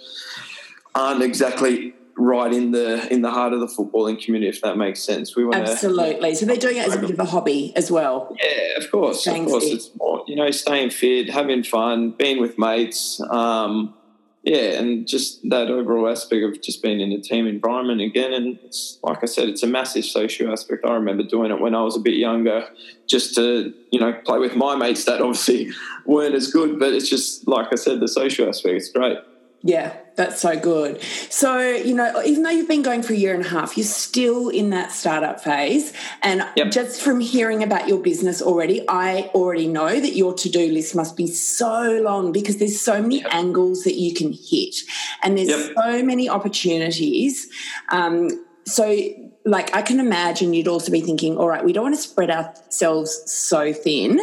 aren't 0.94 1.24
exactly 1.24 1.96
right 2.20 2.54
in 2.54 2.72
the 2.72 3.12
in 3.12 3.22
the 3.22 3.32
heart 3.32 3.54
of 3.54 3.62
the 3.62 3.68
footballing 3.68 4.24
community, 4.24 4.50
if 4.50 4.62
that 4.62 4.78
makes 4.78 5.02
sense. 5.02 5.36
We 5.36 5.46
want 5.46 5.56
absolutely. 5.56 6.36
So 6.36 6.46
they're 6.46 6.58
doing 6.58 6.78
it 6.78 6.88
as 6.88 6.96
a 6.96 7.00
bit 7.00 7.12
of 7.12 7.20
a 7.20 7.26
hobby 7.26 7.74
as 7.76 7.90
well. 7.90 8.36
Yeah, 8.42 8.78
of 8.78 8.92
course, 8.92 9.26
of 9.26 9.34
course. 9.46 9.64
It's 9.66 9.90
more, 9.96 10.24
you 10.28 10.36
know, 10.36 10.52
staying 10.52 10.92
fit, 10.92 11.30
having 11.30 11.64
fun, 11.64 12.12
being 12.12 12.40
with 12.40 12.60
mates. 12.60 13.22
Um, 13.30 13.96
yeah, 14.44 14.80
and 14.80 15.08
just 15.08 15.42
that 15.50 15.70
overall 15.70 16.10
aspect 16.10 16.44
of 16.44 16.62
just 16.62 16.82
being 16.82 17.02
in 17.02 17.12
a 17.12 17.20
team 17.20 17.46
environment 17.46 18.02
again. 18.02 18.34
And 18.34 18.58
it's 18.64 18.98
like 19.04 19.20
I 19.22 19.26
said, 19.26 19.50
it's 19.50 19.64
a 19.64 19.68
massive 19.68 20.06
social 20.06 20.52
aspect. 20.52 20.86
I 20.86 20.94
remember 20.94 21.24
doing 21.24 21.52
it 21.52 21.60
when 21.60 21.76
I 21.76 21.82
was 21.82 21.96
a 21.96 22.00
bit 22.00 22.16
younger, 22.16 22.68
just 23.08 23.36
to 23.36 23.74
you 23.92 24.00
know 24.00 24.14
play 24.26 24.40
with 24.40 24.56
my 24.56 24.76
mates 24.76 25.06
that 25.06 25.22
obviously 25.22 25.72
weren't 26.06 26.36
as 26.36 26.52
good. 26.52 26.80
But 26.80 26.94
it's 26.94 27.10
just 27.10 27.48
like 27.48 27.68
I 27.72 27.76
said, 27.76 28.00
the 28.00 28.08
social 28.08 28.48
aspect. 28.48 28.76
It's 28.76 28.90
great. 28.90 29.18
Yeah, 29.62 29.94
that's 30.16 30.42
so 30.42 30.58
good. 30.58 31.02
So, 31.30 31.60
you 31.60 31.94
know, 31.94 32.24
even 32.24 32.44
though 32.44 32.50
you've 32.50 32.70
been 32.70 32.82
going 32.82 33.04
for 33.04 33.12
a 33.12 33.18
year 33.18 33.34
and 33.34 33.46
a 33.46 33.50
half, 33.50 33.76
you're 33.76 33.86
still 33.86 34.48
in 34.48 34.70
that 34.70 34.94
startup 34.94 35.42
phase. 35.42 35.92
And 36.22 36.48
yep. 36.56 36.72
just 36.72 37.02
from 37.02 37.20
hearing 37.20 37.62
about 37.62 37.90
your 37.90 38.00
business 38.00 38.42
already, 38.42 38.88
I 38.88 39.30
already 39.36 39.68
know 39.68 40.00
that 40.00 40.16
your 40.16 40.34
to 40.36 40.50
do 40.50 40.72
list 40.72 40.96
must 40.96 41.18
be 41.18 41.28
so 41.28 42.00
long 42.02 42.32
because 42.32 42.58
there's 42.58 42.80
so 42.80 43.02
many 43.02 43.18
yep. 43.20 43.34
angles 43.34 43.84
that 43.84 43.96
you 43.96 44.14
can 44.14 44.32
hit 44.32 44.78
and 45.24 45.38
there's 45.38 45.50
yep. 45.50 45.74
so 45.76 46.04
many 46.04 46.30
opportunities. 46.30 47.50
Um, 47.90 48.46
so 48.66 49.29
like 49.46 49.74
I 49.74 49.82
can 49.82 50.00
imagine 50.00 50.54
you'd 50.54 50.68
also 50.68 50.92
be 50.92 51.00
thinking, 51.00 51.38
all 51.38 51.48
right, 51.48 51.64
we 51.64 51.72
don't 51.72 51.84
want 51.84 51.96
to 51.96 52.02
spread 52.02 52.30
ourselves 52.30 53.24
so 53.26 53.72
thin 53.72 54.20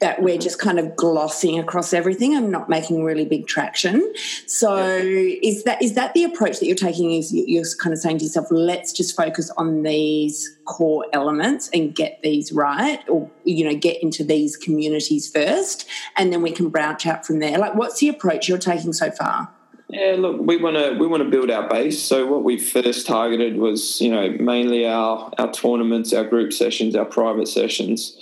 that 0.00 0.20
we're 0.20 0.34
mm-hmm. 0.34 0.40
just 0.40 0.58
kind 0.58 0.78
of 0.78 0.96
glossing 0.96 1.58
across 1.58 1.92
everything 1.92 2.34
and 2.34 2.50
not 2.50 2.68
making 2.68 3.04
really 3.04 3.24
big 3.24 3.46
traction. 3.46 4.12
So 4.46 4.76
yeah. 4.76 5.38
is 5.42 5.64
that 5.64 5.80
is 5.82 5.94
that 5.94 6.14
the 6.14 6.24
approach 6.24 6.58
that 6.58 6.66
you're 6.66 6.76
taking? 6.76 7.12
Is 7.12 7.32
you're 7.32 7.64
kind 7.80 7.92
of 7.92 8.00
saying 8.00 8.18
to 8.18 8.24
yourself, 8.24 8.48
let's 8.50 8.92
just 8.92 9.16
focus 9.16 9.50
on 9.56 9.82
these 9.82 10.56
core 10.64 11.06
elements 11.12 11.70
and 11.72 11.94
get 11.94 12.20
these 12.22 12.52
right, 12.52 13.02
or 13.08 13.30
you 13.44 13.64
know, 13.64 13.76
get 13.76 14.02
into 14.02 14.24
these 14.24 14.56
communities 14.56 15.30
first, 15.30 15.86
and 16.16 16.32
then 16.32 16.42
we 16.42 16.50
can 16.50 16.70
branch 16.70 17.06
out 17.06 17.24
from 17.24 17.38
there. 17.38 17.56
Like, 17.56 17.76
what's 17.76 18.00
the 18.00 18.08
approach 18.08 18.48
you're 18.48 18.58
taking 18.58 18.92
so 18.92 19.12
far? 19.12 19.55
Yeah, 19.88 20.16
look, 20.18 20.40
we 20.40 20.56
want 20.56 20.76
to 20.76 20.98
we 20.98 21.06
want 21.06 21.22
to 21.22 21.28
build 21.28 21.48
our 21.48 21.68
base. 21.68 22.02
So 22.02 22.26
what 22.26 22.42
we 22.42 22.58
first 22.58 23.06
targeted 23.06 23.56
was, 23.56 24.00
you 24.00 24.10
know, 24.10 24.30
mainly 24.30 24.84
our 24.84 25.30
our 25.38 25.52
tournaments, 25.52 26.12
our 26.12 26.24
group 26.24 26.52
sessions, 26.52 26.96
our 26.96 27.04
private 27.04 27.46
sessions, 27.46 28.16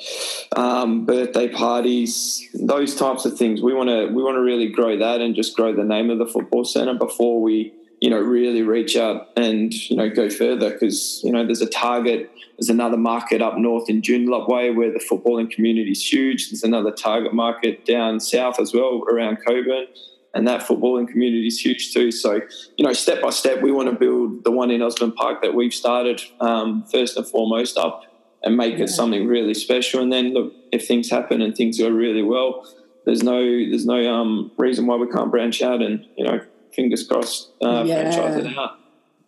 um, 0.55 1.07
birthday 1.07 1.49
parties, 1.49 2.47
those 2.53 2.95
types 2.95 3.25
of 3.25 3.39
things. 3.39 3.63
We 3.63 3.73
want 3.73 3.89
to 3.89 4.09
we 4.09 4.23
want 4.23 4.37
to 4.37 4.43
really 4.43 4.69
grow 4.69 4.99
that 4.99 5.23
and 5.23 5.35
just 5.35 5.57
grow 5.57 5.75
the 5.75 5.85
name 5.85 6.11
of 6.11 6.19
the 6.19 6.27
football 6.27 6.67
center 6.67 6.93
before 6.99 7.41
we, 7.41 7.73
you 7.99 8.11
know, 8.11 8.21
really 8.21 8.61
reach 8.61 8.95
out 8.95 9.31
and 9.35 9.73
you 9.73 9.97
know 9.97 10.11
go 10.11 10.29
further 10.29 10.71
because 10.71 11.23
you 11.25 11.33
know 11.33 11.47
there's 11.47 11.63
a 11.63 11.67
target. 11.67 12.31
There's 12.59 12.69
another 12.69 12.99
market 12.99 13.41
up 13.41 13.57
north 13.57 13.89
in 13.89 14.03
Joondalup 14.03 14.49
Way 14.49 14.71
where 14.71 14.93
the 14.93 15.01
footballing 15.01 15.51
community 15.51 15.93
is 15.93 16.13
huge. 16.13 16.51
There's 16.51 16.63
another 16.63 16.93
target 16.93 17.33
market 17.33 17.87
down 17.87 18.21
south 18.21 18.61
as 18.61 18.75
well 18.75 19.03
around 19.09 19.39
Cockburn 19.45 19.87
and 20.35 20.47
that 20.49 20.63
footballing 20.63 21.09
community 21.09 21.47
is 21.47 21.65
huge 21.65 21.95
too. 21.95 22.11
So, 22.11 22.41
you 22.77 22.85
know, 22.85 22.93
step 22.93 23.23
by 23.23 23.31
step, 23.31 23.63
we 23.63 23.71
want 23.71 23.89
to 23.89 23.95
build 23.95 24.45
the 24.45 24.51
one 24.51 24.71
in 24.71 24.83
Osborne 24.83 25.13
Park 25.13 25.43
that 25.43 25.55
we've 25.55 25.73
started 25.73 26.21
um, 26.41 26.85
first 26.85 27.17
and 27.17 27.27
foremost 27.27 27.79
up 27.79 28.03
and 28.43 28.57
make 28.57 28.77
yeah. 28.77 28.85
it 28.85 28.89
something 28.89 29.27
really 29.27 29.55
special. 29.55 30.03
And 30.03 30.13
then 30.13 30.35
look, 30.35 30.53
if 30.73 30.87
things 30.87 31.09
happen 31.09 31.41
and 31.41 31.57
things 31.57 31.79
go 31.79 31.89
really 31.89 32.23
well, 32.23 32.67
there's 33.07 33.23
no 33.23 33.41
there's 33.41 33.87
no 33.87 34.13
um, 34.13 34.51
reason 34.59 34.87
why 34.87 34.97
we 34.97 35.07
can't 35.09 35.31
branch 35.31 35.63
out 35.63 35.81
and 35.81 36.07
you 36.17 36.25
know, 36.25 36.41
fingers 36.73 37.07
crossed, 37.07 37.51
uh, 37.63 37.85
yeah. 37.87 38.11
franchise 38.11 38.45
it 38.45 38.59
out. 38.59 38.79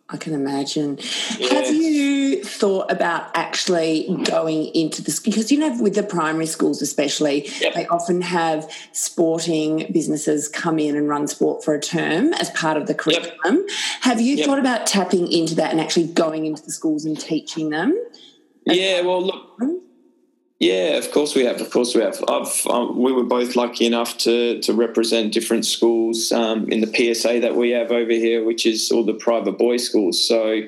I 0.09 0.17
can 0.17 0.35
imagine. 0.35 0.99
Yeah. 1.39 1.55
Have 1.55 1.75
you 1.75 1.83
thought 2.57 2.91
about 2.91 3.31
actually 3.35 4.07
going 4.25 4.67
into 4.75 5.03
this? 5.03 5.21
Because, 5.21 5.53
you 5.53 5.59
know, 5.59 5.81
with 5.81 5.95
the 5.95 6.03
primary 6.03 6.47
schools 6.47 6.83
especially, 6.83 7.49
yep. 7.61 7.75
they 7.75 7.87
often 7.87 8.23
have 8.23 8.71
sporting 8.93 9.91
businesses 9.93 10.49
come 10.49 10.79
in 10.79 10.97
and 10.97 11.09
run 11.09 11.27
sport 11.27 11.65
for 11.65 11.75
a 11.75 11.81
term 11.81 12.33
as 12.35 12.51
part 12.51 12.77
of 12.77 12.87
the 12.87 12.95
curriculum. 12.95 13.37
Yep. 13.45 13.71
Have 14.03 14.21
you 14.21 14.37
yep. 14.37 14.47
thought 14.47 14.59
about 14.59 14.87
tapping 14.87 15.31
into 15.31 15.55
that 15.57 15.71
and 15.71 15.81
actually 15.81 16.09
going 16.09 16.47
into 16.47 16.63
the 16.63 16.73
schools 16.73 17.05
and 17.05 17.19
teaching 17.19 17.71
them? 17.71 17.97
Yeah, 18.65 19.03
well, 19.03 19.23
look, 19.23 19.59
mm-hmm. 19.61 19.86
Yeah, 20.59 20.97
of 20.97 21.11
course 21.11 21.35
we 21.35 21.45
have. 21.45 21.61
Of 21.61 21.71
course 21.71 21.95
we 21.95 22.01
have. 22.01 22.19
I've, 22.27 22.67
um, 22.71 22.99
we 22.99 23.13
were 23.13 23.25
both 23.25 23.57
lucky 23.57 23.85
enough 23.85 24.17
to 24.19 24.59
to 24.63 24.73
represent 24.73 25.35
different 25.35 25.67
schools 25.67 26.33
um, 26.33 26.71
in 26.71 26.81
the 26.81 26.87
PSA 26.87 27.41
that 27.41 27.57
we 27.57 27.71
have 27.71 27.91
over 27.93 28.13
here, 28.13 28.43
which 28.43 28.65
is 28.65 28.91
all 28.91 29.05
the 29.05 29.13
private 29.13 29.59
boys 29.59 29.87
schools. 29.87 30.27
So 30.27 30.63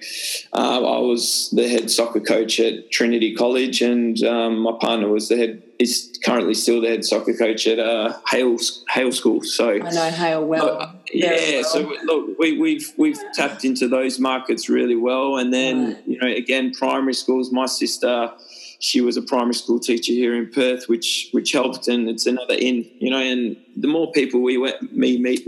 uh, 0.52 0.76
I 0.76 0.98
was 0.98 1.48
the 1.54 1.66
head 1.68 1.90
soccer 1.90 2.20
coach 2.20 2.60
at 2.60 2.90
Trinity 2.90 3.34
College, 3.34 3.80
and 3.80 4.22
um, 4.24 4.58
my 4.58 4.72
partner 4.78 5.08
was 5.08 5.28
the 5.28 5.36
head. 5.36 5.62
Is 5.78 6.18
currently 6.24 6.54
still 6.54 6.80
the 6.80 6.88
head 6.88 7.04
soccer 7.04 7.32
coach 7.32 7.66
at 7.68 7.78
uh, 7.78 8.12
Hale 8.28 8.58
Hale 8.90 9.12
School. 9.12 9.42
So 9.44 9.70
I 9.70 9.90
know 9.90 10.10
Hale 10.10 10.44
well. 10.44 10.82
Uh, 10.82 10.92
yeah, 11.14 11.30
well. 11.30 11.64
so 11.64 11.92
look, 12.04 12.36
we, 12.36 12.58
we've 12.58 12.92
we've 12.96 13.18
tapped 13.32 13.64
into 13.64 13.86
those 13.86 14.18
markets 14.18 14.68
really 14.68 14.96
well, 14.96 15.38
and 15.38 15.54
then 15.54 15.94
right. 15.94 16.02
you 16.08 16.18
know 16.20 16.26
again 16.26 16.72
primary 16.74 17.14
schools. 17.14 17.52
My 17.52 17.66
sister 17.66 18.32
she 18.78 19.00
was 19.00 19.16
a 19.16 19.22
primary 19.22 19.54
school 19.54 19.80
teacher 19.80 20.12
here 20.12 20.34
in 20.34 20.50
Perth, 20.50 20.88
which 20.88 21.28
which 21.32 21.52
helped, 21.52 21.88
and 21.88 22.08
it's 22.08 22.26
another 22.26 22.54
in, 22.54 22.88
you 22.98 23.10
know. 23.10 23.18
And 23.18 23.56
the 23.76 23.88
more 23.88 24.12
people 24.12 24.40
we 24.40 24.56
went, 24.56 24.94
me 24.94 25.18
meet, 25.18 25.46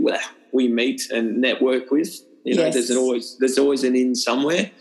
we 0.51 0.67
meet 0.67 1.09
and 1.11 1.39
network 1.39 1.91
with, 1.91 2.21
you 2.43 2.55
know, 2.55 2.65
yes. 2.65 2.73
there's 2.73 2.91
always 2.91 3.37
there's 3.37 3.57
always 3.57 3.83
an 3.83 3.95
in 3.95 4.15
somewhere, 4.15 4.71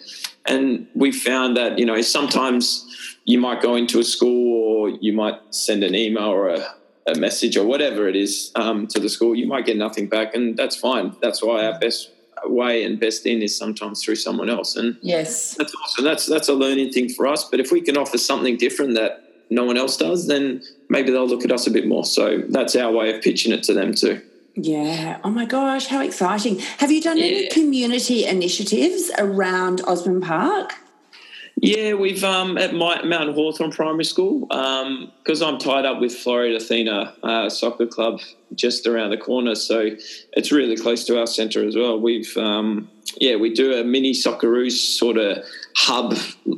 and 0.46 0.86
we 0.94 1.12
found 1.12 1.56
that 1.56 1.78
you 1.78 1.86
know 1.86 2.00
sometimes 2.02 2.86
you 3.24 3.38
might 3.38 3.62
go 3.62 3.76
into 3.76 4.00
a 4.00 4.04
school 4.04 4.52
or 4.54 4.88
you 5.00 5.12
might 5.12 5.38
send 5.54 5.84
an 5.84 5.94
email 5.94 6.24
or 6.24 6.48
a, 6.48 6.74
a 7.06 7.14
message 7.16 7.56
or 7.56 7.64
whatever 7.64 8.08
it 8.08 8.16
is 8.16 8.50
um, 8.56 8.86
to 8.88 8.98
the 8.98 9.08
school, 9.08 9.34
you 9.34 9.46
might 9.46 9.66
get 9.66 9.76
nothing 9.76 10.08
back, 10.08 10.34
and 10.34 10.56
that's 10.56 10.74
fine. 10.74 11.14
That's 11.22 11.42
why 11.42 11.66
our 11.66 11.78
best 11.78 12.10
way 12.44 12.84
and 12.84 12.98
best 12.98 13.26
in 13.26 13.42
is 13.42 13.56
sometimes 13.56 14.02
through 14.02 14.16
someone 14.16 14.50
else. 14.50 14.76
And 14.76 14.96
yes, 15.02 15.54
that's 15.54 15.74
awesome. 15.74 16.04
That's 16.04 16.26
that's 16.26 16.48
a 16.48 16.54
learning 16.54 16.92
thing 16.92 17.08
for 17.08 17.26
us. 17.26 17.44
But 17.44 17.60
if 17.60 17.72
we 17.72 17.80
can 17.80 17.96
offer 17.96 18.18
something 18.18 18.56
different 18.56 18.94
that 18.94 19.24
no 19.50 19.64
one 19.64 19.76
else 19.76 19.96
does, 19.96 20.26
then 20.26 20.62
maybe 20.88 21.10
they'll 21.10 21.26
look 21.26 21.44
at 21.44 21.52
us 21.52 21.66
a 21.66 21.70
bit 21.70 21.86
more. 21.86 22.04
So 22.04 22.42
that's 22.48 22.76
our 22.76 22.92
way 22.92 23.14
of 23.14 23.22
pitching 23.22 23.52
it 23.52 23.62
to 23.64 23.74
them 23.74 23.94
too. 23.94 24.22
Yeah. 24.54 25.18
Oh 25.24 25.30
my 25.30 25.44
gosh, 25.44 25.86
how 25.86 26.02
exciting. 26.02 26.58
Have 26.78 26.90
you 26.90 27.00
done 27.00 27.18
yeah. 27.18 27.24
any 27.24 27.48
community 27.48 28.26
initiatives 28.26 29.10
around 29.18 29.80
Osborne 29.82 30.20
Park? 30.20 30.74
Yeah, 31.62 31.92
we've 31.92 32.24
um, 32.24 32.56
at 32.56 32.72
my, 32.72 33.02
Mount 33.02 33.34
Hawthorn 33.34 33.70
Primary 33.70 34.04
School 34.04 34.46
because 34.46 35.42
um, 35.42 35.54
I'm 35.54 35.58
tied 35.58 35.84
up 35.84 36.00
with 36.00 36.12
Floreat 36.12 36.56
Athena 36.56 37.14
uh, 37.22 37.50
Soccer 37.50 37.86
Club 37.86 38.20
just 38.54 38.86
around 38.86 39.10
the 39.10 39.18
corner, 39.18 39.54
so 39.54 39.90
it's 40.32 40.50
really 40.50 40.74
close 40.74 41.04
to 41.04 41.20
our 41.20 41.26
centre 41.26 41.66
as 41.66 41.76
well. 41.76 42.00
We've 42.00 42.34
um, 42.38 42.90
yeah, 43.18 43.36
we 43.36 43.52
do 43.52 43.74
a 43.74 43.84
mini 43.84 44.12
Socceroos 44.12 44.72
sort 44.72 45.18
of 45.18 45.44
hub 45.76 46.16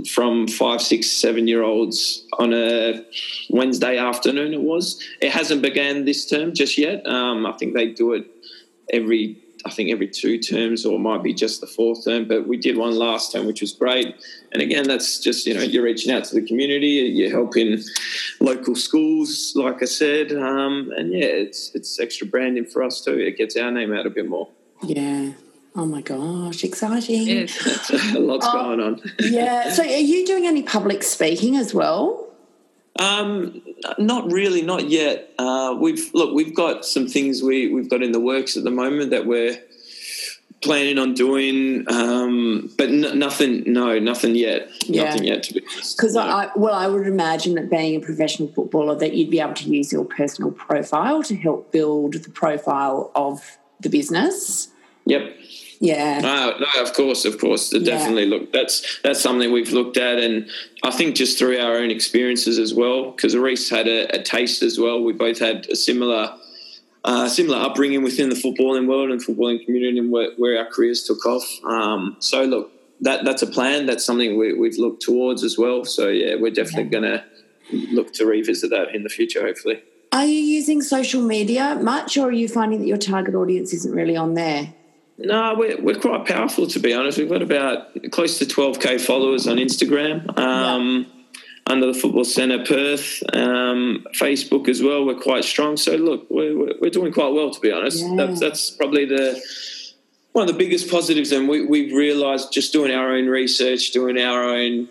from 0.09 0.47
five, 0.47 0.81
six, 0.81 1.09
seven 1.09 1.49
year 1.49 1.65
olds 1.65 2.25
on 2.39 2.55
a 2.55 3.05
Wednesday 3.51 3.99
afternoon. 3.99 4.55
It 4.55 4.63
was. 4.63 5.03
It 5.21 5.33
hasn't 5.33 5.63
began 5.63 6.05
this 6.05 6.31
term 6.31 6.55
just 6.55 6.79
yet. 6.79 7.05
Um, 7.09 7.45
I 7.45 7.53
think 7.53 7.75
they 7.75 7.89
do 7.89 8.13
it 8.13 8.27
every 8.93 9.42
I 9.65 9.71
think 9.71 9.91
every 9.91 10.09
two 10.09 10.39
terms 10.39 10.85
or 10.85 10.99
might 10.99 11.23
be 11.23 11.33
just 11.33 11.61
the 11.61 11.67
fourth 11.67 12.05
term, 12.05 12.27
but 12.27 12.49
we 12.49 12.57
did 12.57 12.77
one 12.77 12.97
last 12.97 13.33
term, 13.33 13.47
which 13.47 13.61
was 13.61 13.73
great. 13.73 14.15
And 14.53 14.61
again, 14.61 14.89
that's 14.89 15.21
just, 15.21 15.47
you 15.47 15.55
know, 15.55 15.63
you're 15.63 15.85
reaching 15.85 16.13
out 16.13 16.25
to 16.25 16.35
the 16.35 16.47
community, 16.47 16.89
you're 16.89 17.31
helping 17.31 17.79
local 18.41 18.75
schools, 18.75 19.53
like 19.55 19.83
I 19.83 19.87
said. 19.87 20.33
Um, 20.33 20.93
and 20.97 21.13
yeah, 21.13 21.27
it's, 21.27 21.73
it's 21.75 22.01
extra 22.01 22.27
branding 22.27 22.67
for 22.67 22.83
us 22.83 23.01
too. 23.03 23.19
It 23.19 23.37
gets 23.37 23.57
our 23.57 23.71
name 23.71 23.93
out 23.93 24.07
a 24.07 24.11
bit 24.11 24.29
more. 24.29 24.49
Yeah. 24.83 25.33
Oh 25.75 25.87
my 25.87 26.03
gosh, 26.03 26.65
exciting. 26.65 27.27
Yes, 27.27 27.91
a 28.15 28.19
lot's 28.19 28.47
oh, 28.47 28.53
going 28.53 28.81
on. 28.81 29.01
yeah. 29.21 29.71
So 29.71 29.83
are 29.83 29.87
you 29.87 30.27
doing 30.27 30.47
any 30.47 30.63
public 30.63 31.03
speaking 31.03 31.57
as 31.57 31.73
well? 31.73 32.22
Um, 32.99 33.63
not 33.99 34.31
really, 34.31 34.63
not 34.63 34.89
yet. 34.89 35.33
Uh, 35.39 35.77
we've 35.79 36.13
look, 36.15 36.35
we've 36.35 36.55
got 36.55 36.85
some 36.85 37.09
things 37.09 37.43
we 37.43 37.73
we've 37.73 37.89
got 37.89 38.03
in 38.03 38.13
the 38.13 38.21
works 38.21 38.57
at 38.57 38.65
the 38.65 38.71
moment 38.71 39.11
that 39.11 39.27
we're 39.27 39.59
planning 40.63 40.99
on 40.99 41.15
doing, 41.15 41.85
um, 41.89 42.71
but 42.79 42.89
n- 42.89 43.19
nothing. 43.19 43.65
No, 43.67 43.99
nothing 43.99 44.35
yet. 44.35 44.71
Yeah. 44.87 45.05
Nothing 45.05 45.25
yet. 45.25 45.43
To 45.45 45.55
be 45.55 45.61
because 45.61 46.17
I 46.17 46.51
well, 46.55 46.75
I 46.75 46.87
would 46.87 47.07
imagine 47.07 47.55
that 47.55 47.71
being 47.71 47.97
a 47.97 48.05
professional 48.05 48.49
footballer, 48.49 48.95
that 48.97 49.15
you'd 49.15 49.31
be 49.31 49.41
able 49.41 49.55
to 49.55 49.69
use 49.69 49.93
your 49.93 50.05
personal 50.05 50.53
profile 50.53 51.23
to 51.25 51.37
help 51.37 51.73
build 51.73 52.15
the 52.15 52.31
profile 52.31 53.11
of 53.15 53.59
the 53.81 53.89
business. 53.89 54.69
Yep. 55.07 55.37
Yeah. 55.83 56.21
No, 56.21 56.57
no, 56.61 56.81
of 56.81 56.93
course, 56.93 57.25
of 57.25 57.41
course. 57.41 57.71
Definitely 57.71 58.27
yeah. 58.27 58.37
look 58.39 58.53
that's 58.53 59.01
that's 59.03 59.21
something 59.21 59.51
we've 59.51 59.73
looked 59.73 59.97
at 59.97 60.21
and 60.21 60.49
I 60.85 60.93
think 60.93 61.17
just 61.17 61.41
through 61.41 61.59
our 61.59 61.75
own 61.75 61.91
experiences 61.91 62.57
as 62.61 62.73
well, 62.73 63.11
because 63.11 63.37
Reese 63.37 63.69
had 63.69 63.89
a, 63.89 64.15
a, 64.15 64.23
taste 64.23 64.63
as 64.63 64.79
well. 64.79 65.03
We 65.03 65.13
both 65.13 65.41
had 65.41 65.67
a 65.69 65.75
similar 65.75 66.39
uh, 67.05 67.29
similar 67.29 67.59
upbringing 67.59 68.05
within 68.05 68.29
the 68.29 68.37
footballing 68.37 68.87
world 68.87 69.11
and 69.11 69.21
footballing 69.21 69.65
community 69.65 69.99
and 69.99 70.13
where, 70.13 70.31
where 70.37 70.57
our 70.57 70.71
careers 70.71 71.03
took 71.03 71.27
off. 71.27 71.45
Um, 71.65 72.15
so 72.21 72.45
look, 72.45 72.71
that 73.01 73.25
that's 73.25 73.43
a 73.43 73.49
plan. 73.49 73.87
That's 73.87 74.05
something 74.05 74.39
we, 74.39 74.69
have 74.69 74.79
looked 74.79 75.03
towards 75.03 75.43
as 75.43 75.59
well. 75.59 75.85
So 75.85 76.07
yeah, 76.07 76.37
we're 76.37 76.53
definitely 76.53 76.97
yeah. 76.97 77.01
going 77.01 77.23
to 77.73 77.93
look 77.93 78.13
to 78.15 78.25
revisit 78.25 78.71
that 78.71 78.95
in 78.95 79.03
the 79.03 79.09
future, 79.09 79.43
hopefully. 79.45 79.83
Are 80.13 80.27
you 80.27 80.39
using 80.39 80.81
social 80.81 81.23
media 81.23 81.77
much, 81.83 82.17
or 82.17 82.29
are 82.29 82.33
you 82.33 82.47
finding 82.47 82.79
that 82.79 82.87
your 82.87 82.99
target 82.99 83.35
audience 83.35 83.75
isn't 83.75 83.93
really 83.93 84.17
on 84.17 84.35
there? 84.35 84.75
No, 85.19 85.55
we're, 85.57 85.81
we're 85.81 86.01
quite 86.01 86.27
powerful 86.27 86.67
to 86.67 86.81
be 86.81 86.93
honest. 86.93 87.19
We've 87.19 87.29
got 87.29 87.43
about 87.43 88.11
close 88.11 88.39
to 88.39 88.45
12k 88.45 89.01
followers 89.01 89.47
on 89.47 89.57
Instagram. 89.57 90.39
Um, 90.39 91.07
yeah. 91.09 91.19
Under 91.65 91.87
the 91.87 91.95
Football 91.95 92.25
Centre 92.25 92.65
Perth, 92.65 93.23
um, 93.33 94.05
Facebook 94.17 94.69
as 94.69 94.83
well. 94.83 95.07
We're 95.07 95.15
quite 95.15 95.45
strong. 95.45 95.77
So 95.77 95.95
look, 95.95 96.27
we're, 96.29 96.77
we're 96.81 96.91
doing 96.91 97.13
quite 97.13 97.33
well 97.33 97.51
to 97.51 97.61
be 97.61 97.71
honest. 97.71 98.05
Yeah. 98.05 98.17
That's, 98.17 98.41
that's 98.41 98.71
probably 98.71 99.05
the 99.05 99.41
one 100.33 100.49
of 100.49 100.53
the 100.53 100.59
biggest 100.59 100.91
positives. 100.91 101.31
And 101.31 101.49
we, 101.49 101.65
we've 101.65 101.93
realised 101.93 102.53
just 102.53 102.73
doing 102.73 102.91
our 102.91 103.13
own 103.13 103.27
research, 103.27 103.93
doing 103.93 104.19
our 104.19 104.43
own 104.43 104.89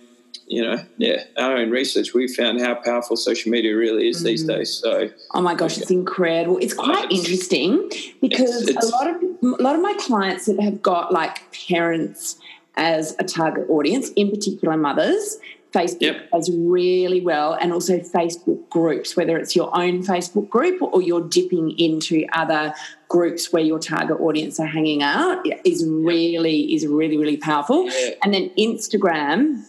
you 0.51 0.61
know, 0.61 0.83
yeah, 0.97 1.23
our 1.37 1.57
own 1.57 1.69
research, 1.69 2.13
we 2.13 2.27
found 2.27 2.59
how 2.59 2.75
powerful 2.75 3.15
social 3.15 3.49
media 3.49 3.75
really 3.75 4.09
is 4.09 4.21
mm. 4.21 4.25
these 4.25 4.43
days. 4.43 4.73
So, 4.73 5.09
oh 5.33 5.41
my 5.41 5.55
gosh, 5.55 5.77
it's 5.77 5.89
incredible. 5.89 6.57
It's 6.57 6.73
quite 6.73 7.09
interesting 7.09 7.89
because 8.19 8.61
it's, 8.63 8.71
it's, 8.71 8.89
a 8.89 8.91
lot 8.91 9.15
of 9.15 9.21
a 9.41 9.47
lot 9.61 9.75
of 9.75 9.81
my 9.81 9.93
clients 9.99 10.45
that 10.45 10.59
have 10.59 10.81
got 10.81 11.11
like 11.11 11.51
parents 11.67 12.37
as 12.75 13.15
a 13.19 13.23
target 13.23 13.69
audience, 13.69 14.09
in 14.11 14.29
particular 14.29 14.77
mothers, 14.77 15.37
Facebook 15.73 16.01
yep. 16.01 16.31
does 16.31 16.51
really 16.53 17.21
well, 17.21 17.53
and 17.53 17.71
also 17.71 17.99
Facebook 17.99 18.69
groups, 18.69 19.15
whether 19.15 19.37
it's 19.37 19.55
your 19.55 19.75
own 19.77 20.03
Facebook 20.03 20.49
group 20.49 20.81
or 20.81 21.01
you're 21.01 21.21
dipping 21.21 21.77
into 21.79 22.25
other 22.33 22.73
groups 23.07 23.53
where 23.53 23.63
your 23.63 23.79
target 23.79 24.19
audience 24.19 24.59
are 24.59 24.67
hanging 24.67 25.01
out, 25.01 25.45
is 25.65 25.85
really 25.87 26.73
is 26.73 26.85
really 26.85 27.17
really 27.17 27.37
powerful. 27.37 27.89
Yeah. 27.89 28.15
And 28.23 28.33
then 28.33 28.49
Instagram 28.57 29.63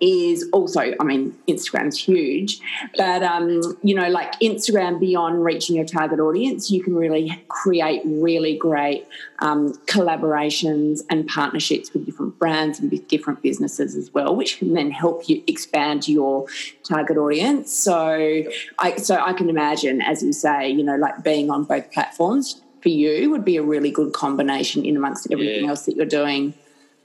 is 0.00 0.48
also, 0.52 0.94
I 0.98 1.04
mean, 1.04 1.36
Instagram's 1.48 1.98
huge, 1.98 2.60
but 2.96 3.22
um, 3.22 3.60
you 3.82 3.94
know, 3.94 4.08
like 4.08 4.38
Instagram 4.40 5.00
beyond 5.00 5.44
reaching 5.44 5.76
your 5.76 5.84
target 5.84 6.20
audience, 6.20 6.70
you 6.70 6.82
can 6.82 6.94
really 6.94 7.42
create 7.48 8.02
really 8.04 8.56
great 8.56 9.06
um, 9.40 9.74
collaborations 9.86 11.00
and 11.10 11.26
partnerships 11.26 11.92
with 11.92 12.06
different 12.06 12.38
brands 12.38 12.78
and 12.78 12.90
with 12.90 13.06
different 13.08 13.42
businesses 13.42 13.96
as 13.96 14.12
well, 14.12 14.34
which 14.34 14.58
can 14.58 14.74
then 14.74 14.90
help 14.90 15.28
you 15.28 15.42
expand 15.46 16.08
your 16.08 16.46
target 16.84 17.16
audience. 17.16 17.72
So, 17.72 18.44
I 18.78 18.96
so 18.96 19.16
I 19.16 19.32
can 19.32 19.50
imagine, 19.50 20.00
as 20.00 20.22
you 20.22 20.32
say, 20.32 20.70
you 20.70 20.82
know, 20.82 20.96
like 20.96 21.22
being 21.22 21.50
on 21.50 21.64
both 21.64 21.90
platforms 21.92 22.60
for 22.82 22.88
you 22.88 23.30
would 23.30 23.44
be 23.44 23.56
a 23.56 23.62
really 23.62 23.90
good 23.90 24.12
combination 24.12 24.84
in 24.84 24.96
amongst 24.96 25.30
everything 25.30 25.64
yeah. 25.64 25.70
else 25.70 25.84
that 25.86 25.96
you're 25.96 26.06
doing. 26.06 26.54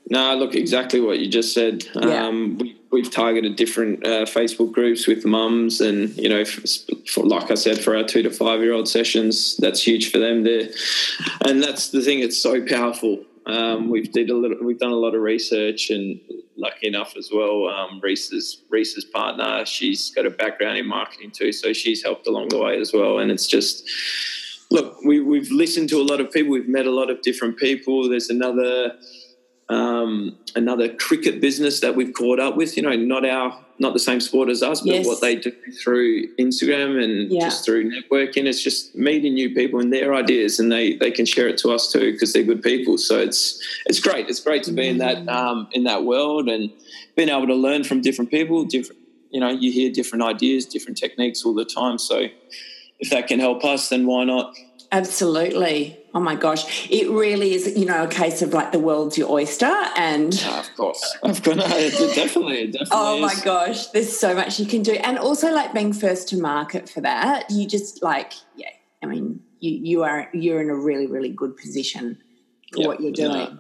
No, 0.10 0.36
look, 0.36 0.54
exactly 0.54 1.02
what 1.02 1.20
you 1.20 1.28
just 1.28 1.54
said. 1.54 1.84
Yeah. 1.96 2.28
Um, 2.28 2.60
we, 2.92 3.02
have 3.02 3.12
targeted 3.12 3.58
different 3.58 4.06
uh, 4.06 4.26
Facebook 4.26 4.72
groups 4.72 5.06
with 5.08 5.26
mums, 5.26 5.82
and 5.82 6.16
you 6.16 6.30
know, 6.30 6.46
for, 6.46 6.62
for, 7.08 7.26
like 7.26 7.52
I 7.52 7.56
said, 7.56 7.80
for 7.80 7.98
our 7.98 8.04
two 8.04 8.22
to 8.24 8.30
five 8.30 8.62
year 8.62 8.72
old 8.72 8.88
sessions, 8.88 9.58
that's 9.58 9.86
huge 9.86 10.12
for 10.12 10.20
them 10.20 10.44
there. 10.44 10.70
And 11.46 11.62
that's 11.62 11.90
the 11.90 12.02
thing; 12.02 12.20
it's 12.20 12.42
so 12.42 12.66
powerful. 12.66 13.24
Um, 13.48 13.90
we've 13.90 14.12
did 14.12 14.30
a 14.30 14.36
little, 14.36 14.58
we've 14.62 14.80
done 14.80 14.92
a 14.92 14.96
lot 14.96 15.14
of 15.16 15.22
research, 15.22 15.90
and 15.90 16.20
lucky 16.56 16.88
enough 16.88 17.16
as 17.18 17.30
well, 17.34 17.68
um, 17.68 18.00
Reese's 18.02 18.62
Reese's 18.70 19.06
partner, 19.06 19.66
she's 19.66 20.12
got 20.12 20.26
a 20.26 20.30
background 20.30 20.78
in 20.78 20.88
marketing 20.88 21.32
too, 21.32 21.52
so 21.52 21.74
she's 21.74 22.04
helped 22.04 22.28
along 22.28 22.50
the 22.50 22.60
way 22.60 22.80
as 22.80 22.94
well. 22.94 23.20
And 23.20 23.32
it's 23.32 23.48
just 23.48 23.90
look, 24.72 24.98
we, 25.06 25.20
we've 25.20 25.52
listened 25.52 25.90
to 25.90 26.02
a 26.02 26.04
lot 26.04 26.20
of 26.20 26.32
people, 26.32 26.52
we've 26.52 26.68
met 26.68 26.86
a 26.86 26.92
lot 26.92 27.10
of 27.10 27.22
different 27.22 27.58
people. 27.58 28.10
There's 28.10 28.30
another 28.30 28.98
um, 29.70 30.38
another 30.56 30.94
cricket 30.94 31.42
business 31.42 31.80
that 31.80 31.96
we've 31.96 32.14
caught 32.14 32.40
up 32.40 32.56
with. 32.56 32.78
You 32.78 32.84
know, 32.84 32.96
not 32.96 33.26
our 33.26 33.58
not 33.78 33.94
the 33.94 34.00
same 34.00 34.22
sport 34.22 34.50
as 34.50 34.64
us, 34.64 34.82
but 34.82 34.94
yes. 34.94 35.06
what 35.06 35.22
they 35.22 35.36
do 35.36 35.52
through 35.84 36.34
Instagram 36.38 37.04
and 37.04 37.32
yeah. 37.32 37.42
just 37.42 37.66
through 37.66 37.92
networking. 37.92 38.46
It's 38.46 38.64
just 38.64 38.96
meeting 38.96 39.34
new 39.34 39.54
people 39.54 39.80
and 39.80 39.92
their 39.92 40.14
ideas, 40.14 40.60
and 40.60 40.72
they 40.72 40.96
they 40.96 41.12
can 41.12 41.26
share 41.26 41.48
it 41.48 41.58
to 41.60 41.72
us 41.72 41.92
too 41.92 42.12
because 42.14 42.34
they're 42.34 42.44
good 42.44 42.62
people. 42.62 42.98
So 42.98 43.20
it's 43.20 43.62
it's 43.86 44.00
great. 44.00 44.30
It's 44.30 44.40
great 44.40 44.64
to 44.64 44.72
be 44.72 44.88
in 44.88 45.00
that 45.00 45.28
um, 45.28 45.68
in 45.72 45.84
that 45.86 46.04
world 46.04 46.48
and 46.48 46.72
being 47.16 47.30
able 47.30 47.48
to 47.48 47.56
learn 47.56 47.84
from 47.84 48.02
different 48.02 48.30
people. 48.32 48.66
Different, 48.66 49.02
you 49.32 49.40
know, 49.40 49.50
you 49.50 49.72
hear 49.72 49.92
different 49.92 50.24
ideas, 50.24 50.66
different 50.66 50.98
techniques 50.98 51.44
all 51.44 51.54
the 51.54 51.66
time. 51.66 51.98
So 51.98 52.28
if 53.00 53.10
that 53.10 53.28
can 53.28 53.40
help 53.40 53.66
us, 53.66 53.90
then 53.90 54.06
why 54.06 54.24
not? 54.24 54.56
Absolutely. 54.92 55.98
Oh 56.13 56.20
my 56.20 56.36
gosh. 56.36 56.89
It 56.89 57.10
really 57.10 57.54
is, 57.54 57.77
you 57.77 57.86
know, 57.86 58.04
a 58.04 58.08
case 58.08 58.42
of 58.42 58.54
like 58.54 58.72
the 58.72 58.80
world's 58.80 59.18
your 59.18 59.30
oyster 59.32 59.74
and 59.98 60.34
of 60.34 60.75
course. 60.75 61.18
Of 61.24 61.44
course. 61.44 61.58
No, 61.58 61.65
it 61.65 62.15
definitely, 62.15 62.60
it 62.60 62.72
definitely 62.72 62.88
Oh 62.92 63.15
is. 63.15 63.22
my 63.22 63.44
gosh. 63.44 63.88
There's 63.88 64.18
so 64.18 64.34
much 64.34 64.60
you 64.60 64.65
can 64.65 64.84
do. 64.84 64.94
And 64.94 65.18
also 65.18 65.51
like 65.51 65.74
being 65.74 65.94
first 65.94 66.30
to 66.30 66.38
market 66.38 66.89
for 66.89 67.01
that, 67.01 67.50
you 67.50 67.68
just 67.68 68.01
like, 68.04 68.34
yeah, 68.56 68.70
I 69.04 69.08
mean, 69.08 69.42
you 69.60 69.72
you 69.72 70.04
are 70.04 70.30
you're 70.34 70.62
in 70.62 70.70
a 70.70 70.75
really, 70.75 71.08
really 71.08 71.30
good 71.30 71.58
position 71.58 72.18
for 72.72 72.80
yep. 72.80 72.88
what 72.88 73.01
you're 73.01 73.12
doing. 73.12 73.60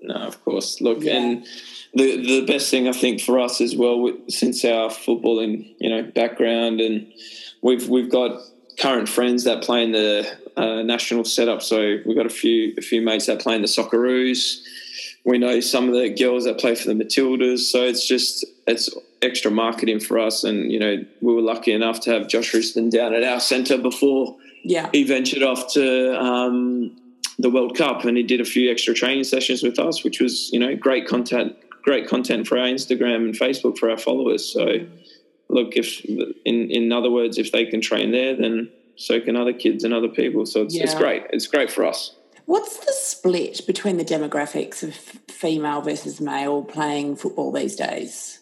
No, 0.00 0.14
no 0.14 0.26
of 0.26 0.42
course. 0.44 0.80
Look, 0.80 1.02
yeah. 1.02 1.16
and 1.16 1.46
the 1.94 2.16
the 2.16 2.46
best 2.46 2.70
thing 2.70 2.88
I 2.88 2.92
think 2.92 3.20
for 3.20 3.38
us 3.38 3.60
as 3.60 3.76
well, 3.76 4.12
since 4.28 4.64
our 4.64 4.88
footballing, 4.88 5.74
you 5.78 5.90
know, 5.90 6.02
background 6.02 6.80
and 6.80 7.12
we've 7.62 7.88
we've 7.88 8.10
got 8.10 8.40
current 8.78 9.08
friends 9.08 9.44
that 9.44 9.62
play 9.62 9.84
in 9.84 9.92
the 9.92 10.26
uh, 10.56 10.82
national 10.82 11.24
setup. 11.24 11.62
So 11.62 11.98
we've 12.04 12.16
got 12.16 12.26
a 12.26 12.30
few 12.30 12.74
a 12.76 12.82
few 12.82 13.02
mates 13.02 13.26
that 13.26 13.40
play 13.40 13.54
in 13.54 13.62
the 13.62 13.68
Socceroos. 13.68 14.62
We 15.24 15.38
know 15.38 15.60
some 15.60 15.88
of 15.88 15.94
the 15.94 16.08
girls 16.10 16.44
that 16.44 16.58
play 16.58 16.74
for 16.74 16.88
the 16.88 16.94
Matildas. 16.94 17.60
So 17.60 17.82
it's 17.82 18.06
just 18.06 18.44
it's 18.66 18.88
extra 19.22 19.50
marketing 19.50 20.00
for 20.00 20.18
us. 20.18 20.44
And 20.44 20.70
you 20.70 20.78
know 20.78 21.04
we 21.20 21.34
were 21.34 21.42
lucky 21.42 21.72
enough 21.72 22.00
to 22.00 22.10
have 22.10 22.28
Josh 22.28 22.52
Risdon 22.52 22.90
down 22.90 23.14
at 23.14 23.24
our 23.24 23.40
centre 23.40 23.78
before 23.78 24.36
yeah. 24.62 24.88
he 24.92 25.04
ventured 25.04 25.42
off 25.42 25.72
to 25.74 26.20
um, 26.20 26.96
the 27.38 27.50
World 27.50 27.76
Cup, 27.76 28.04
and 28.04 28.16
he 28.16 28.22
did 28.22 28.40
a 28.40 28.44
few 28.44 28.70
extra 28.70 28.94
training 28.94 29.24
sessions 29.24 29.62
with 29.62 29.78
us, 29.78 30.04
which 30.04 30.20
was 30.20 30.50
you 30.52 30.58
know 30.58 30.74
great 30.74 31.06
content 31.06 31.56
great 31.82 32.08
content 32.08 32.48
for 32.48 32.58
our 32.58 32.66
Instagram 32.66 33.24
and 33.24 33.34
Facebook 33.34 33.78
for 33.78 33.88
our 33.88 33.96
followers. 33.96 34.44
So 34.44 34.80
look, 35.56 35.76
if 35.76 36.04
in 36.04 36.70
in 36.70 36.92
other 36.92 37.10
words, 37.10 37.38
if 37.38 37.50
they 37.50 37.64
can 37.64 37.80
train 37.80 38.12
there, 38.12 38.36
then 38.36 38.70
so 38.96 39.20
can 39.20 39.36
other 39.36 39.52
kids 39.52 39.84
and 39.84 39.92
other 39.92 40.08
people. 40.08 40.46
So 40.46 40.62
it's, 40.62 40.74
yeah. 40.74 40.84
it's 40.84 40.94
great. 40.94 41.24
It's 41.30 41.46
great 41.46 41.70
for 41.70 41.84
us. 41.84 42.14
What's 42.44 42.76
the 42.78 42.92
split 42.92 43.66
between 43.66 43.96
the 43.96 44.04
demographics 44.04 44.82
of 44.82 44.94
female 45.30 45.80
versus 45.80 46.20
male 46.20 46.62
playing 46.62 47.16
football 47.16 47.50
these 47.50 47.74
days? 47.74 48.40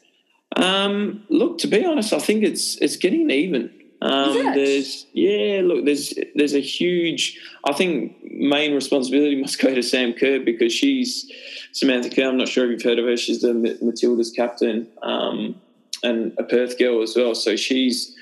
Um, 0.56 1.24
look, 1.30 1.58
to 1.58 1.66
be 1.66 1.84
honest, 1.84 2.12
I 2.12 2.18
think 2.18 2.44
it's 2.44 2.76
it's 2.78 2.96
getting 2.96 3.30
even. 3.30 3.70
Um, 4.02 4.34
there's 4.54 5.06
yeah, 5.14 5.62
look, 5.64 5.86
there's 5.86 6.12
there's 6.34 6.54
a 6.54 6.60
huge. 6.60 7.40
I 7.64 7.72
think 7.72 8.16
main 8.22 8.74
responsibility 8.74 9.40
must 9.40 9.58
go 9.58 9.74
to 9.74 9.82
Sam 9.82 10.12
Kerr 10.12 10.40
because 10.40 10.72
she's 10.72 11.30
Samantha 11.72 12.10
Kerr. 12.10 12.28
I'm 12.28 12.36
not 12.36 12.48
sure 12.48 12.64
if 12.66 12.70
you've 12.72 12.82
heard 12.82 12.98
of 12.98 13.06
her. 13.06 13.16
She's 13.16 13.40
the 13.40 13.54
Matildas 13.82 14.34
captain. 14.34 14.88
Um, 15.02 15.60
and 16.04 16.32
a 16.38 16.44
Perth 16.44 16.78
girl 16.78 17.02
as 17.02 17.16
well. 17.16 17.34
So 17.34 17.56
she's 17.56 18.14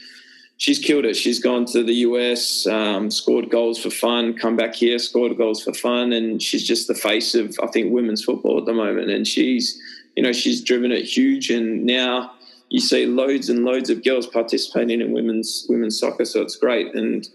she's 0.62 0.78
killed 0.78 1.04
it. 1.04 1.16
She's 1.16 1.40
gone 1.40 1.64
to 1.66 1.82
the 1.82 1.94
US, 2.06 2.68
um, 2.68 3.10
scored 3.10 3.50
goals 3.50 3.82
for 3.82 3.90
fun, 3.90 4.34
come 4.34 4.56
back 4.56 4.76
here, 4.76 4.98
scored 5.00 5.36
goals 5.36 5.62
for 5.64 5.74
fun, 5.74 6.12
and 6.12 6.40
she's 6.40 6.66
just 6.66 6.86
the 6.86 6.94
face 6.94 7.34
of 7.34 7.58
I 7.62 7.66
think 7.66 7.92
women's 7.92 8.24
football 8.24 8.58
at 8.58 8.66
the 8.66 8.72
moment. 8.72 9.10
And 9.10 9.26
she's 9.26 9.78
you 10.16 10.22
know 10.22 10.32
she's 10.32 10.62
driven 10.62 10.92
it 10.92 11.04
huge, 11.04 11.50
and 11.50 11.84
now 11.84 12.32
you 12.68 12.80
see 12.80 13.06
loads 13.06 13.48
and 13.48 13.64
loads 13.64 13.90
of 13.90 14.04
girls 14.04 14.26
participating 14.26 15.00
in 15.00 15.12
women's 15.12 15.66
women's 15.68 15.98
soccer. 15.98 16.24
So 16.24 16.40
it's 16.40 16.56
great 16.56 16.94
and. 16.94 17.28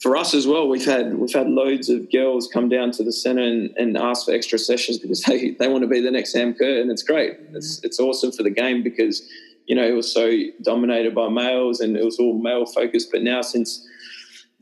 For 0.00 0.16
us 0.16 0.32
as 0.32 0.46
well, 0.46 0.68
we've 0.68 0.84
had 0.84 1.18
we've 1.18 1.32
had 1.32 1.48
loads 1.48 1.88
of 1.88 2.08
girls 2.12 2.46
come 2.46 2.68
down 2.68 2.92
to 2.92 3.02
the 3.02 3.10
centre 3.10 3.42
and, 3.42 3.76
and 3.76 3.96
ask 3.96 4.26
for 4.26 4.32
extra 4.32 4.56
sessions 4.56 4.96
because 4.96 5.22
they, 5.26 5.50
they 5.50 5.66
want 5.66 5.82
to 5.82 5.88
be 5.88 6.00
the 6.00 6.12
next 6.12 6.30
Sam 6.30 6.54
Kerr, 6.54 6.80
and 6.80 6.88
it's 6.88 7.02
great. 7.02 7.32
It's 7.52 7.82
it's 7.82 7.98
awesome 7.98 8.30
for 8.30 8.44
the 8.44 8.50
game 8.50 8.84
because 8.84 9.28
you 9.68 9.76
know, 9.76 9.86
it 9.86 9.92
was 9.92 10.12
so 10.12 10.32
dominated 10.62 11.14
by 11.14 11.28
males 11.28 11.80
and 11.80 11.96
it 11.96 12.04
was 12.04 12.18
all 12.18 12.36
male 12.36 12.64
focused. 12.64 13.12
But 13.12 13.22
now, 13.22 13.42
since 13.42 13.86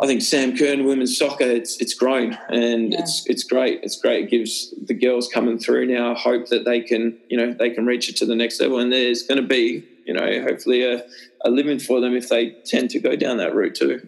I 0.01 0.07
think 0.07 0.21
Sam 0.21 0.57
Kern 0.57 0.85
women's 0.85 1.17
soccer, 1.17 1.45
it's 1.45 1.81
it's 1.81 1.95
grown 1.95 2.37
and 2.51 2.93
yeah. 2.93 3.01
it's 3.01 3.25
it's 3.27 3.45
great. 3.45 3.81
It's 3.85 3.99
great. 3.99 4.25
It 4.25 4.31
gives 4.31 4.75
the 4.85 4.95
girls 4.95 5.31
coming 5.33 5.59
through 5.59 5.87
now 5.87 6.15
hope 6.17 6.49
that 6.49 6.65
they 6.65 6.81
can, 6.81 7.17
you 7.31 7.39
know, 7.39 7.53
they 7.53 7.71
can 7.71 7.87
reach 7.87 8.09
it 8.09 8.17
to 8.17 8.27
the 8.27 8.35
next 8.35 8.61
level. 8.61 8.81
And 8.81 8.93
there's 8.93 9.23
going 9.23 9.41
to 9.41 9.47
be, 9.47 9.85
you 10.05 10.13
know, 10.13 10.43
hopefully 10.43 10.83
a, 10.83 11.07
a 11.45 11.51
living 11.51 11.79
for 11.79 12.01
them 12.01 12.15
if 12.15 12.29
they 12.29 12.51
tend 12.67 12.91
to 12.91 12.99
go 12.99 13.15
down 13.15 13.37
that 13.39 13.55
route 13.55 13.77
too. 13.77 14.07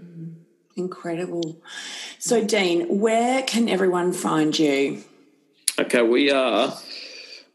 Incredible. 0.74 1.60
So, 2.18 2.44
Dean, 2.44 3.00
where 3.00 3.42
can 3.42 3.68
everyone 3.68 4.12
find 4.12 4.56
you? 4.58 5.04
Okay, 5.78 6.02
we 6.02 6.30
are 6.32 6.76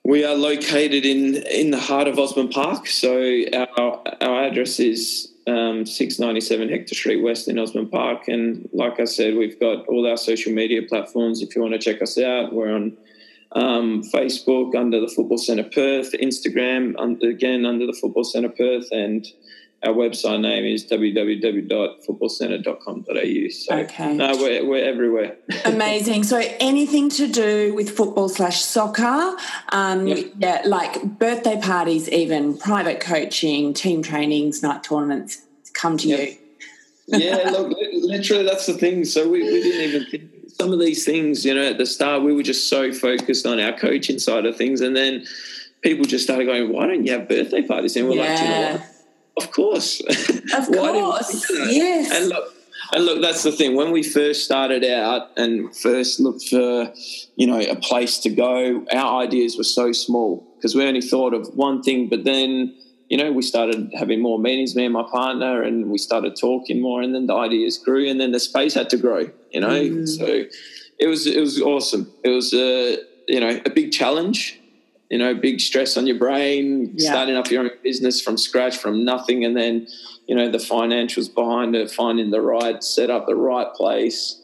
we 0.03 0.25
are 0.25 0.35
located 0.35 1.05
in 1.05 1.35
in 1.35 1.71
the 1.71 1.79
heart 1.79 2.07
of 2.07 2.19
Osborne 2.19 2.49
Park. 2.49 2.87
So 2.87 3.43
our 3.53 4.01
our 4.21 4.43
address 4.43 4.79
is 4.79 5.31
um, 5.47 5.85
697 5.85 6.69
Hector 6.69 6.95
Street 6.95 7.21
West 7.21 7.47
in 7.47 7.59
Osborne 7.59 7.89
Park. 7.89 8.27
And 8.27 8.69
like 8.73 8.99
I 8.99 9.05
said, 9.05 9.35
we've 9.35 9.59
got 9.59 9.85
all 9.87 10.07
our 10.07 10.17
social 10.17 10.53
media 10.53 10.81
platforms. 10.83 11.41
If 11.41 11.55
you 11.55 11.61
want 11.61 11.73
to 11.73 11.79
check 11.79 12.01
us 12.01 12.17
out, 12.17 12.53
we're 12.53 12.73
on 12.73 12.97
um, 13.53 14.03
Facebook 14.03 14.75
under 14.75 14.99
the 14.99 15.07
Football 15.07 15.37
Centre 15.37 15.63
Perth, 15.63 16.13
Instagram 16.13 16.95
under, 16.97 17.29
again 17.29 17.65
under 17.65 17.85
the 17.85 17.93
Football 17.93 18.23
Centre 18.23 18.49
Perth, 18.49 18.87
and 18.91 19.27
our 19.83 19.93
website 19.93 20.39
name 20.39 20.65
is 20.65 20.85
www.footballcentre.com.au. 20.85 23.49
So, 23.49 23.75
okay. 23.75 24.13
No, 24.13 24.37
we're, 24.37 24.65
we're 24.65 24.85
everywhere. 24.85 25.35
Amazing. 25.65 26.23
So, 26.23 26.41
anything 26.59 27.09
to 27.09 27.27
do 27.27 27.75
with 27.75 27.89
football 27.89 28.29
slash 28.29 28.61
soccer, 28.61 29.35
um, 29.69 30.07
yep. 30.07 30.31
yeah, 30.37 30.61
like 30.65 31.03
birthday 31.03 31.59
parties, 31.59 32.07
even 32.09 32.57
private 32.57 33.01
coaching, 33.01 33.73
team 33.73 34.01
trainings, 34.01 34.63
night 34.63 34.83
tournaments, 34.83 35.41
come 35.73 35.97
to 35.97 36.07
yep. 36.07 36.29
you. 36.29 36.37
yeah, 37.19 37.49
look, 37.49 37.77
literally, 37.91 38.45
that's 38.45 38.65
the 38.65 38.71
thing. 38.73 39.03
So, 39.03 39.27
we, 39.27 39.43
we 39.43 39.61
didn't 39.61 39.81
even 39.81 40.05
think 40.09 40.31
some 40.47 40.71
of 40.71 40.79
these 40.79 41.03
things, 41.03 41.43
you 41.43 41.53
know, 41.53 41.65
at 41.65 41.77
the 41.77 41.85
start, 41.85 42.23
we 42.23 42.31
were 42.33 42.43
just 42.43 42.69
so 42.69 42.93
focused 42.93 43.45
on 43.45 43.59
our 43.59 43.77
coaching 43.77 44.19
side 44.19 44.45
of 44.45 44.55
things. 44.55 44.79
And 44.79 44.95
then 44.95 45.25
people 45.81 46.05
just 46.05 46.23
started 46.23 46.45
going, 46.45 46.71
why 46.71 46.87
don't 46.87 47.05
you 47.05 47.11
have 47.11 47.27
birthday 47.27 47.61
parties? 47.61 47.97
And 47.97 48.07
we're 48.07 48.15
yeah. 48.15 48.21
like, 48.21 48.39
you 48.39 48.47
know 48.47 48.71
what? 48.71 48.92
Of 49.37 49.51
course. 49.51 50.01
Of 50.53 50.67
course. 50.67 51.49
yes. 51.49 52.11
And 52.11 52.29
look, 52.29 52.53
and 52.93 53.05
look, 53.05 53.21
that's 53.21 53.43
the 53.43 53.51
thing. 53.51 53.75
When 53.75 53.91
we 53.91 54.03
first 54.03 54.45
started 54.45 54.83
out 54.83 55.29
and 55.37 55.75
first 55.75 56.19
looked 56.19 56.47
for, 56.47 56.93
you 57.35 57.47
know, 57.47 57.59
a 57.59 57.75
place 57.75 58.19
to 58.19 58.29
go, 58.29 58.85
our 58.93 59.21
ideas 59.23 59.57
were 59.57 59.63
so 59.63 59.91
small 59.93 60.45
because 60.57 60.75
we 60.75 60.85
only 60.85 61.01
thought 61.01 61.33
of 61.33 61.47
one 61.55 61.81
thing. 61.81 62.09
But 62.09 62.23
then, 62.23 62.75
you 63.09 63.17
know, 63.17 63.31
we 63.31 63.41
started 63.41 63.91
having 63.97 64.21
more 64.21 64.37
meetings, 64.37 64.75
me 64.75 64.85
and 64.85 64.93
my 64.93 65.03
partner, 65.03 65.63
and 65.63 65.89
we 65.89 65.97
started 65.97 66.35
talking 66.35 66.81
more, 66.81 67.01
and 67.01 67.15
then 67.15 67.25
the 67.25 67.35
ideas 67.35 67.77
grew, 67.77 68.07
and 68.07 68.19
then 68.19 68.31
the 68.31 68.39
space 68.39 68.73
had 68.73 68.89
to 68.91 68.97
grow. 68.97 69.29
You 69.51 69.61
know, 69.61 69.69
mm. 69.69 70.07
so 70.07 70.43
it 70.99 71.07
was 71.07 71.25
it 71.25 71.39
was 71.39 71.59
awesome. 71.61 72.11
It 72.23 72.29
was 72.29 72.53
a 72.53 72.97
you 73.27 73.39
know 73.39 73.59
a 73.65 73.69
big 73.69 73.91
challenge 73.91 74.59
you 75.13 75.19
know, 75.19 75.35
big 75.35 75.61
stress 75.61 75.95
on 75.95 76.07
your 76.07 76.17
brain, 76.17 76.91
Yeah. 76.95 77.11
starting 77.11 77.35
up 77.35 77.51
your 77.51 77.61
own 77.61 77.69
business 77.83 78.19
from 78.19 78.35
scratch, 78.35 78.75
from 78.77 79.05
nothing, 79.05 79.45
and 79.45 79.55
then, 79.55 79.85
you 80.27 80.33
know, 80.33 80.49
the 80.49 80.57
financials 80.57 81.31
behind 81.31 81.75
it, 81.75 81.91
finding 81.91 82.31
the 82.31 82.41
right 82.41 82.83
setup, 82.83 83.27
the 83.27 83.35
right 83.35 83.71
place, 83.75 84.41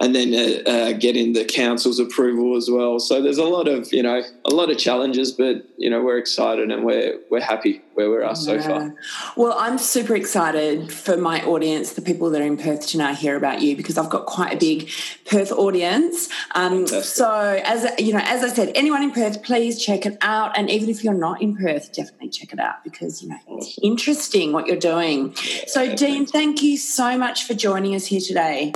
and 0.00 0.14
then 0.14 0.32
uh, 0.32 0.70
uh, 0.70 0.92
getting 0.92 1.32
the 1.32 1.44
council's 1.44 1.98
approval 1.98 2.56
as 2.56 2.70
well. 2.70 3.00
So 3.00 3.20
there's 3.20 3.38
a 3.38 3.44
lot 3.44 3.66
of, 3.66 3.92
you 3.92 4.02
know, 4.02 4.22
a 4.44 4.54
lot 4.54 4.70
of 4.70 4.78
challenges, 4.78 5.32
but 5.32 5.64
you 5.76 5.90
know, 5.90 6.02
we're 6.02 6.18
excited 6.18 6.70
and 6.70 6.84
we're 6.84 7.18
we're 7.30 7.40
happy 7.40 7.82
where 7.94 8.08
we 8.08 8.22
are 8.22 8.36
so 8.36 8.54
Yeah. 8.54 8.68
far. 8.68 8.94
Well, 9.36 9.56
I'm 9.58 9.76
super 9.76 10.14
excited 10.14 10.92
for 10.92 11.16
my 11.16 11.44
audience, 11.44 11.94
the 11.94 12.02
people 12.02 12.30
that 12.30 12.40
are 12.40 12.44
in 12.44 12.56
Perth, 12.56 12.86
to 12.88 12.98
now 12.98 13.12
hear 13.12 13.36
about 13.36 13.60
you 13.60 13.74
because 13.76 13.98
I've 13.98 14.08
got 14.08 14.26
quite 14.26 14.54
a 14.54 14.56
big 14.56 14.88
Perth 15.24 15.50
audience. 15.50 16.28
Um, 16.54 16.86
so, 16.86 17.60
as 17.64 17.86
you 17.98 18.12
know, 18.12 18.20
as 18.22 18.44
I 18.44 18.48
said, 18.48 18.70
anyone 18.76 19.02
in 19.02 19.10
Perth, 19.10 19.42
please 19.42 19.84
check 19.84 20.06
it 20.06 20.16
out. 20.20 20.56
And 20.56 20.70
even 20.70 20.88
if 20.90 21.02
you're 21.02 21.12
not 21.12 21.42
in 21.42 21.56
Perth, 21.56 21.92
definitely 21.92 22.28
check 22.28 22.52
it 22.52 22.60
out 22.60 22.84
because 22.84 23.20
you 23.20 23.30
know 23.30 23.38
it's 23.48 23.76
interesting 23.82 24.52
what 24.52 24.68
you're 24.68 24.76
doing. 24.76 25.34
So, 25.66 25.92
Dean, 25.96 26.24
thank 26.24 26.62
you 26.62 26.76
so 26.76 27.18
much 27.18 27.44
for 27.44 27.54
joining 27.54 27.96
us 27.96 28.06
here 28.06 28.20
today. 28.20 28.72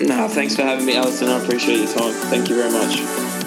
No, 0.00 0.28
thanks 0.28 0.54
for 0.54 0.62
having 0.62 0.86
me, 0.86 0.96
Alison. 0.96 1.28
I 1.28 1.42
appreciate 1.42 1.78
your 1.78 1.88
time. 1.88 2.12
Thank 2.30 2.48
you 2.48 2.56
very 2.56 2.70
much. 2.70 3.37